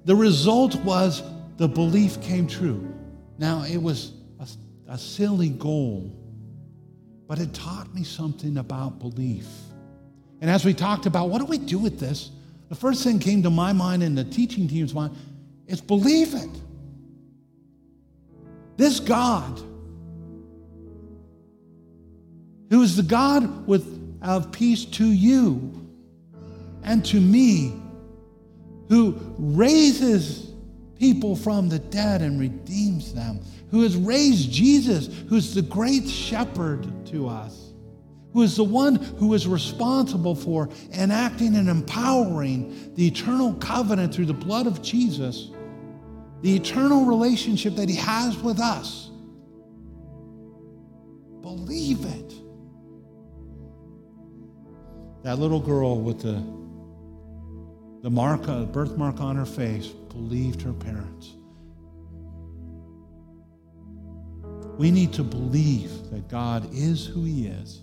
the 0.04 0.14
result 0.14 0.76
was 0.76 1.22
the 1.56 1.68
belief 1.68 2.22
came 2.22 2.46
true. 2.46 2.94
Now, 3.38 3.64
it 3.64 3.76
was 3.76 4.12
a, 4.38 4.46
a 4.92 4.96
silly 4.96 5.48
goal, 5.48 6.12
but 7.28 7.38
it 7.38 7.52
taught 7.52 7.94
me 7.94 8.02
something 8.02 8.56
about 8.56 8.98
belief. 8.98 9.46
And 10.40 10.50
as 10.50 10.64
we 10.64 10.72
talked 10.72 11.04
about, 11.04 11.28
what 11.28 11.40
do 11.40 11.44
we 11.44 11.58
do 11.58 11.78
with 11.78 12.00
this? 12.00 12.30
The 12.70 12.74
first 12.74 13.04
thing 13.04 13.18
came 13.18 13.42
to 13.42 13.50
my 13.50 13.72
mind 13.72 14.02
and 14.02 14.16
the 14.16 14.24
teaching 14.24 14.66
team's 14.66 14.94
mind 14.94 15.14
is 15.66 15.80
believe 15.80 16.34
it. 16.34 16.48
This 18.78 18.98
God, 18.98 19.60
who 22.70 22.82
is 22.82 22.96
the 22.96 23.02
God 23.02 23.66
with, 23.66 23.94
of 24.22 24.50
peace 24.50 24.84
to 24.86 25.06
you 25.06 25.74
and 26.82 27.04
to 27.06 27.20
me, 27.20 27.74
who 28.88 29.18
raises 29.38 30.50
people 30.98 31.36
from 31.36 31.68
the 31.68 31.78
dead 31.78 32.22
and 32.22 32.40
redeems 32.40 33.12
them, 33.12 33.40
who 33.70 33.82
has 33.82 33.96
raised 33.96 34.50
Jesus, 34.50 35.08
who's 35.28 35.54
the 35.54 35.62
great 35.62 36.08
shepherd 36.08 37.06
to 37.06 37.28
us, 37.28 37.72
who 38.32 38.42
is 38.42 38.56
the 38.56 38.64
one 38.64 38.96
who 38.96 39.34
is 39.34 39.46
responsible 39.46 40.34
for 40.34 40.68
enacting 40.92 41.56
and 41.56 41.68
empowering 41.68 42.94
the 42.94 43.06
eternal 43.06 43.54
covenant 43.54 44.14
through 44.14 44.26
the 44.26 44.34
blood 44.34 44.66
of 44.66 44.82
Jesus, 44.82 45.50
the 46.42 46.54
eternal 46.54 47.04
relationship 47.04 47.74
that 47.76 47.88
he 47.88 47.96
has 47.96 48.36
with 48.38 48.60
us. 48.60 49.10
Believe 51.42 52.04
it. 52.04 52.34
That 55.24 55.38
little 55.38 55.60
girl 55.60 56.00
with 56.00 56.20
the 56.20 56.42
the 58.02 58.10
mark, 58.10 58.42
birthmark 58.72 59.20
on 59.20 59.36
her 59.36 59.44
face, 59.44 59.88
believed 59.88 60.62
her 60.62 60.72
parents. 60.72 61.37
We 64.78 64.92
need 64.92 65.12
to 65.14 65.24
believe 65.24 65.90
that 66.10 66.28
God 66.28 66.68
is 66.72 67.04
who 67.04 67.24
He 67.24 67.48
is, 67.48 67.82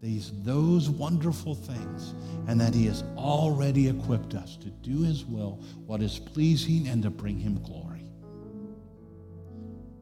He's 0.00 0.30
those 0.44 0.88
wonderful 0.88 1.56
things, 1.56 2.14
and 2.46 2.60
that 2.60 2.72
He 2.72 2.86
has 2.86 3.02
already 3.16 3.88
equipped 3.88 4.34
us 4.34 4.56
to 4.58 4.70
do 4.70 5.02
His 5.02 5.24
will, 5.24 5.60
what 5.86 6.00
is 6.00 6.20
pleasing, 6.20 6.86
and 6.86 7.02
to 7.02 7.10
bring 7.10 7.38
Him 7.38 7.60
glory. 7.64 8.04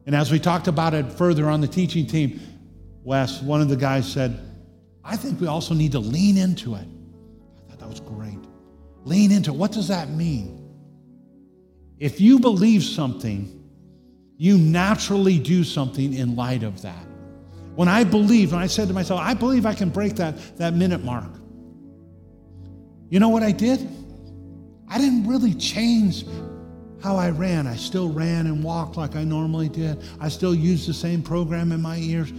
And 0.05 0.15
as 0.15 0.31
we 0.31 0.39
talked 0.39 0.67
about 0.67 0.93
it 0.93 1.11
further 1.11 1.49
on 1.49 1.61
the 1.61 1.67
teaching 1.67 2.05
team, 2.05 2.39
Wes, 3.03 3.41
one 3.41 3.61
of 3.61 3.69
the 3.69 3.75
guys 3.75 4.07
said, 4.11 4.39
I 5.03 5.17
think 5.17 5.41
we 5.41 5.47
also 5.47 5.73
need 5.73 5.93
to 5.93 5.99
lean 5.99 6.37
into 6.37 6.75
it. 6.75 6.87
I 7.57 7.69
thought 7.69 7.79
that 7.79 7.89
was 7.89 8.01
great. 8.01 8.37
Lean 9.03 9.31
into 9.31 9.51
it. 9.51 9.55
What 9.55 9.71
does 9.71 9.87
that 9.87 10.09
mean? 10.09 10.61
If 11.97 12.21
you 12.21 12.39
believe 12.39 12.83
something, 12.83 13.64
you 14.37 14.57
naturally 14.57 15.39
do 15.39 15.63
something 15.63 16.13
in 16.13 16.35
light 16.35 16.63
of 16.63 16.81
that. 16.81 17.05
When 17.75 17.87
I 17.87 18.03
believed, 18.03 18.51
when 18.53 18.61
I 18.61 18.67
said 18.67 18.87
to 18.87 18.93
myself, 18.93 19.19
I 19.19 19.33
believe 19.33 19.65
I 19.65 19.73
can 19.73 19.89
break 19.89 20.15
that, 20.15 20.57
that 20.57 20.73
minute 20.73 21.03
mark, 21.03 21.31
you 23.09 23.19
know 23.19 23.29
what 23.29 23.43
I 23.43 23.51
did? 23.51 23.87
I 24.87 24.97
didn't 24.97 25.27
really 25.27 25.53
change 25.53 26.25
how 27.01 27.17
I 27.17 27.29
ran. 27.29 27.67
I 27.67 27.75
still 27.75 28.11
ran 28.11 28.47
and 28.47 28.63
walked 28.63 28.97
like 28.97 29.15
I 29.15 29.23
normally 29.23 29.69
did. 29.69 30.03
I 30.19 30.29
still 30.29 30.55
used 30.55 30.87
the 30.87 30.93
same 30.93 31.21
program 31.21 31.71
in 31.71 31.81
my 31.81 31.97
ears. 31.97 32.31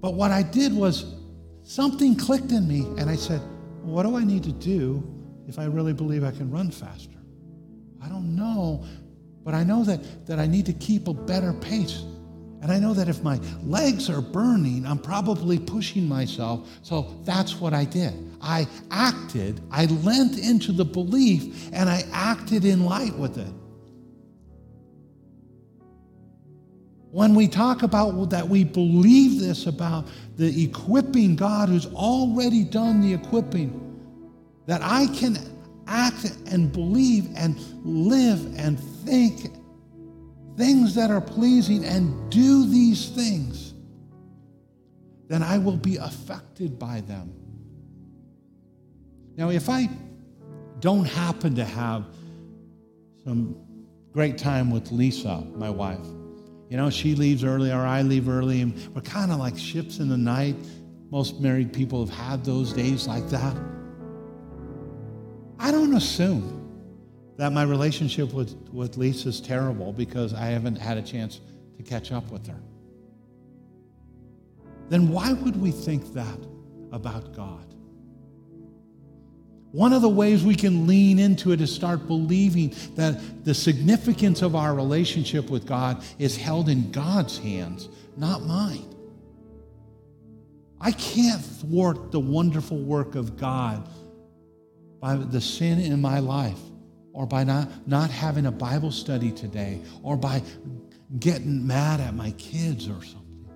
But 0.00 0.14
what 0.14 0.30
I 0.30 0.42
did 0.42 0.72
was 0.72 1.14
something 1.62 2.16
clicked 2.16 2.52
in 2.52 2.66
me, 2.66 2.86
and 2.98 3.10
I 3.10 3.16
said, 3.16 3.40
What 3.82 4.04
do 4.04 4.16
I 4.16 4.24
need 4.24 4.42
to 4.44 4.52
do 4.52 5.02
if 5.46 5.58
I 5.58 5.64
really 5.64 5.92
believe 5.92 6.24
I 6.24 6.30
can 6.30 6.50
run 6.50 6.70
faster? 6.70 7.10
I 8.02 8.08
don't 8.08 8.36
know, 8.36 8.84
but 9.46 9.54
I 9.54 9.62
know 9.62 9.84
that, 9.84 10.26
that 10.26 10.40
I 10.40 10.48
need 10.48 10.66
to 10.66 10.72
keep 10.72 11.06
a 11.06 11.14
better 11.14 11.52
pace. 11.52 12.02
And 12.62 12.72
I 12.72 12.80
know 12.80 12.92
that 12.94 13.08
if 13.08 13.22
my 13.22 13.38
legs 13.62 14.10
are 14.10 14.20
burning, 14.20 14.84
I'm 14.84 14.98
probably 14.98 15.56
pushing 15.56 16.08
myself. 16.08 16.68
So 16.82 17.14
that's 17.24 17.60
what 17.60 17.72
I 17.72 17.84
did. 17.84 18.12
I 18.42 18.66
acted, 18.90 19.60
I 19.70 19.86
lent 19.86 20.36
into 20.36 20.72
the 20.72 20.84
belief, 20.84 21.70
and 21.72 21.88
I 21.88 22.02
acted 22.12 22.64
in 22.64 22.86
light 22.86 23.16
with 23.16 23.38
it. 23.38 23.52
When 27.12 27.36
we 27.36 27.46
talk 27.46 27.84
about 27.84 28.30
that, 28.30 28.48
we 28.48 28.64
believe 28.64 29.40
this 29.40 29.68
about 29.68 30.08
the 30.36 30.64
equipping 30.64 31.36
God 31.36 31.68
who's 31.68 31.86
already 31.86 32.64
done 32.64 33.00
the 33.00 33.14
equipping, 33.14 33.80
that 34.66 34.82
I 34.82 35.06
can 35.06 35.38
act 35.86 36.24
and 36.50 36.72
believe 36.72 37.28
and 37.36 37.58
live 37.84 38.58
and 38.58 38.78
think 39.04 39.52
things 40.56 40.94
that 40.94 41.10
are 41.10 41.20
pleasing 41.20 41.84
and 41.84 42.30
do 42.30 42.66
these 42.66 43.10
things, 43.10 43.74
then 45.28 45.42
I 45.42 45.58
will 45.58 45.76
be 45.76 45.96
affected 45.96 46.78
by 46.78 47.00
them. 47.02 47.32
Now, 49.36 49.50
if 49.50 49.68
I 49.68 49.88
don't 50.80 51.04
happen 51.04 51.54
to 51.56 51.64
have 51.64 52.06
some 53.24 53.56
great 54.12 54.38
time 54.38 54.70
with 54.70 54.90
Lisa, 54.90 55.44
my 55.54 55.68
wife, 55.68 56.06
you 56.70 56.76
know, 56.76 56.90
she 56.90 57.14
leaves 57.14 57.44
early 57.44 57.70
or 57.70 57.80
I 57.80 58.02
leave 58.02 58.28
early, 58.28 58.62
and 58.62 58.94
we're 58.94 59.02
kind 59.02 59.30
of 59.30 59.38
like 59.38 59.58
ships 59.58 59.98
in 59.98 60.08
the 60.08 60.16
night. 60.16 60.56
Most 61.10 61.40
married 61.40 61.72
people 61.72 62.04
have 62.04 62.14
had 62.14 62.44
those 62.44 62.72
days 62.72 63.06
like 63.06 63.28
that. 63.28 63.56
I 65.58 65.70
don't 65.70 65.94
assume 65.94 66.62
that 67.36 67.52
my 67.52 67.62
relationship 67.62 68.32
with, 68.32 68.54
with 68.72 68.96
Lisa 68.96 69.28
is 69.28 69.40
terrible 69.40 69.92
because 69.92 70.34
I 70.34 70.46
haven't 70.46 70.76
had 70.76 70.98
a 70.98 71.02
chance 71.02 71.40
to 71.76 71.82
catch 71.82 72.12
up 72.12 72.30
with 72.30 72.46
her. 72.46 72.60
Then 74.88 75.08
why 75.08 75.32
would 75.32 75.60
we 75.60 75.70
think 75.70 76.14
that 76.14 76.38
about 76.92 77.34
God? 77.34 77.66
One 79.72 79.92
of 79.92 80.00
the 80.00 80.08
ways 80.08 80.42
we 80.42 80.54
can 80.54 80.86
lean 80.86 81.18
into 81.18 81.52
it 81.52 81.60
is 81.60 81.74
start 81.74 82.06
believing 82.06 82.74
that 82.94 83.44
the 83.44 83.52
significance 83.52 84.40
of 84.40 84.54
our 84.54 84.74
relationship 84.74 85.50
with 85.50 85.66
God 85.66 86.02
is 86.18 86.36
held 86.36 86.68
in 86.68 86.90
God's 86.92 87.36
hands, 87.36 87.88
not 88.16 88.42
mine. 88.42 88.94
I 90.80 90.92
can't 90.92 91.44
thwart 91.44 92.10
the 92.10 92.20
wonderful 92.20 92.78
work 92.78 93.16
of 93.16 93.36
God 93.36 93.86
by 95.00 95.16
the 95.16 95.40
sin 95.40 95.78
in 95.78 96.00
my 96.00 96.18
life 96.18 96.58
or 97.12 97.26
by 97.26 97.44
not, 97.44 97.88
not 97.88 98.10
having 98.10 98.46
a 98.46 98.52
Bible 98.52 98.90
study 98.90 99.30
today 99.30 99.80
or 100.02 100.16
by 100.16 100.42
getting 101.18 101.66
mad 101.66 102.00
at 102.00 102.14
my 102.14 102.30
kids 102.32 102.88
or 102.88 103.02
something. 103.02 103.48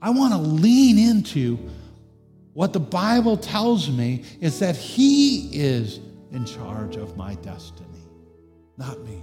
I 0.00 0.10
want 0.10 0.32
to 0.34 0.38
lean 0.38 0.98
into 0.98 1.58
what 2.52 2.72
the 2.72 2.80
Bible 2.80 3.36
tells 3.36 3.90
me 3.90 4.24
is 4.40 4.58
that 4.60 4.76
He 4.76 5.48
is 5.52 6.00
in 6.32 6.44
charge 6.44 6.96
of 6.96 7.16
my 7.16 7.34
destiny, 7.36 8.04
not 8.76 9.00
me. 9.04 9.22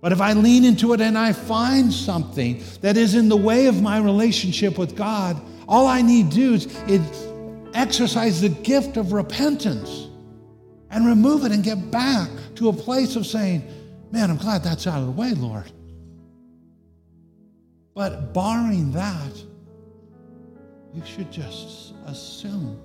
But 0.00 0.12
if 0.12 0.20
I 0.20 0.32
lean 0.32 0.64
into 0.64 0.92
it 0.92 1.00
and 1.00 1.18
I 1.18 1.32
find 1.32 1.92
something 1.92 2.62
that 2.82 2.96
is 2.96 3.14
in 3.14 3.28
the 3.28 3.36
way 3.36 3.66
of 3.66 3.82
my 3.82 3.98
relationship 3.98 4.78
with 4.78 4.96
God, 4.96 5.40
all 5.66 5.86
I 5.86 6.02
need 6.02 6.30
to 6.30 6.36
do 6.36 6.54
is, 6.54 6.66
is 6.88 7.28
exercise 7.78 8.40
the 8.40 8.48
gift 8.48 8.96
of 8.96 9.12
repentance 9.12 10.08
and 10.90 11.06
remove 11.06 11.44
it 11.44 11.52
and 11.52 11.62
get 11.62 11.90
back 11.90 12.28
to 12.56 12.68
a 12.68 12.72
place 12.72 13.14
of 13.14 13.26
saying, 13.26 13.62
Man, 14.10 14.30
I'm 14.30 14.38
glad 14.38 14.64
that's 14.64 14.86
out 14.86 15.00
of 15.00 15.06
the 15.06 15.12
way, 15.12 15.32
Lord. 15.34 15.70
But 17.94 18.32
barring 18.32 18.90
that, 18.92 19.32
you 20.94 21.02
should 21.04 21.30
just 21.30 21.94
assume 22.06 22.80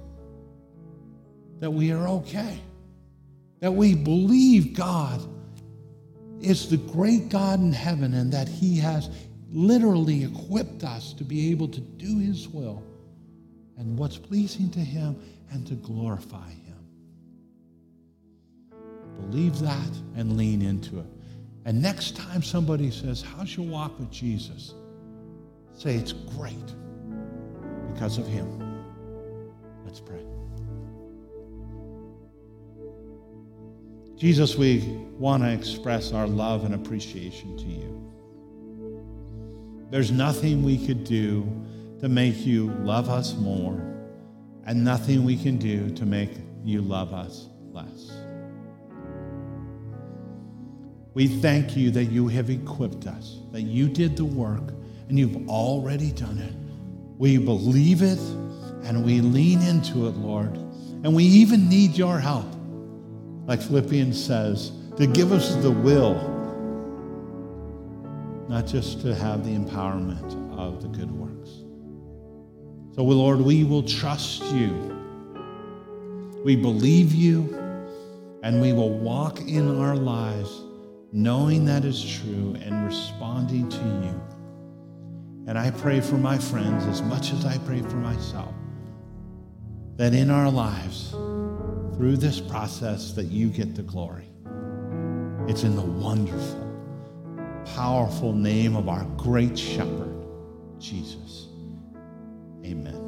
that 1.60 1.72
we 1.72 1.92
are 1.92 2.08
okay, 2.08 2.60
that 3.62 3.72
we 3.72 3.96
believe 3.96 4.74
God 4.74 5.26
is 6.42 6.70
the 6.70 6.78
great 6.78 7.30
God 7.30 7.62
in 7.62 7.72
heaven 7.72 8.14
and 8.14 8.34
that 8.34 8.50
He 8.50 8.78
has 8.80 9.10
literally 9.50 10.26
equipped 10.26 10.84
us 10.84 11.14
to 11.14 11.24
be 11.24 11.52
able 11.52 11.70
to 11.70 11.80
do 11.80 12.20
His 12.20 12.50
will 12.50 12.84
and 13.78 13.98
what's 13.98 14.18
pleasing 14.18 14.70
to 14.72 14.80
Him 14.80 15.20
and 15.52 15.66
to 15.68 15.76
glorify 15.76 16.50
Him. 16.50 16.74
Believe 19.30 19.60
that 19.60 19.92
and 20.16 20.38
lean 20.38 20.62
into 20.62 21.00
it. 21.00 21.06
And 21.66 21.82
next 21.82 22.16
time 22.16 22.42
somebody 22.42 22.92
says, 22.92 23.22
How's 23.22 23.56
your 23.56 23.66
walk 23.66 23.98
with 24.00 24.12
Jesus? 24.12 24.74
Say, 25.74 25.96
It's 25.96 26.14
great 26.14 26.74
because 27.94 28.18
of 28.18 28.28
Him. 28.28 28.60
Let's 29.86 30.00
pray. 30.00 30.24
Jesus, 34.18 34.56
we 34.56 34.80
want 35.18 35.44
to 35.44 35.52
express 35.52 36.14
our 36.14 36.28
love 36.28 36.64
and 36.66 36.76
appreciation 36.76 37.58
to 37.58 37.66
you. 37.66 38.12
There's 39.90 40.12
nothing 40.12 40.64
we 40.64 40.86
could 40.86 41.04
do 41.04 41.46
to 42.04 42.10
make 42.10 42.46
you 42.46 42.70
love 42.82 43.08
us 43.08 43.34
more, 43.38 43.82
and 44.66 44.84
nothing 44.84 45.24
we 45.24 45.38
can 45.38 45.56
do 45.56 45.90
to 45.92 46.06
make 46.06 46.32
you 46.62 46.82
love 46.82 47.14
us 47.14 47.48
less. 47.72 48.12
We 51.14 51.28
thank 51.28 51.78
you 51.78 51.92
that 51.92 52.12
you 52.12 52.28
have 52.28 52.50
equipped 52.50 53.08
us, 53.08 53.40
that 53.54 53.62
you 53.62 53.88
did 53.88 54.18
the 54.18 54.26
work, 54.26 54.74
and 55.08 55.18
you've 55.18 55.48
already 55.48 56.12
done 56.12 56.40
it. 56.40 56.54
We 57.18 57.38
believe 57.38 58.02
it 58.02 58.20
and 58.84 59.06
we 59.06 59.22
lean 59.22 59.62
into 59.62 60.08
it, 60.08 60.18
Lord. 60.18 60.58
And 61.06 61.16
we 61.16 61.24
even 61.24 61.70
need 61.70 61.92
your 61.92 62.20
help, 62.20 62.54
like 63.46 63.62
Philippians 63.62 64.22
says, 64.22 64.74
to 64.98 65.08
give 65.08 65.32
us 65.32 65.56
the 65.56 65.72
will, 65.72 66.16
not 68.50 68.68
just 68.68 69.00
to 69.04 69.16
have 69.16 69.46
the 69.46 69.56
empowerment 69.56 70.58
of 70.60 70.82
the 70.82 70.90
good 70.90 71.10
works. 71.10 71.63
So, 72.96 73.04
Lord, 73.04 73.40
we 73.42 73.64
will 73.64 73.84
trust 73.84 74.44
you. 74.54 74.72
We 76.46 76.56
believe 76.56 77.14
you, 77.14 77.54
and 78.44 78.62
we 78.62 78.72
will 78.74 78.92
walk 78.92 79.42
in 79.42 79.80
our 79.80 79.96
lives 79.96 80.62
knowing 81.12 81.66
that 81.66 81.86
is 81.86 82.04
true 82.04 82.56
and 82.62 82.86
responding 82.86 83.70
to 83.70 83.78
you. 83.78 84.22
And 85.48 85.58
I 85.58 85.72
pray 85.72 86.02
for 86.02 86.18
my 86.18 86.38
friends 86.38 86.86
as 86.86 87.02
much 87.02 87.32
as 87.32 87.46
I 87.46 87.58
pray 87.60 87.82
for 87.82 87.98
myself 87.98 88.54
that 89.96 90.14
in 90.14 90.32
our 90.32 90.50
lives, 90.50 91.12
through 91.96 92.18
this 92.18 92.40
process, 92.40 93.12
that 93.14 93.26
you 93.26 93.50
get 93.50 93.76
the 93.76 93.84
glory. 93.84 94.28
It's 95.48 95.64
in 95.64 95.76
the 95.76 95.84
wonderful, 95.84 96.68
powerful 97.76 98.34
name 98.34 98.76
of 98.76 98.90
our 98.90 99.04
great 99.18 99.58
shepherd, 99.58 100.26
Jesus. 100.80 101.53
Amen. 102.66 103.03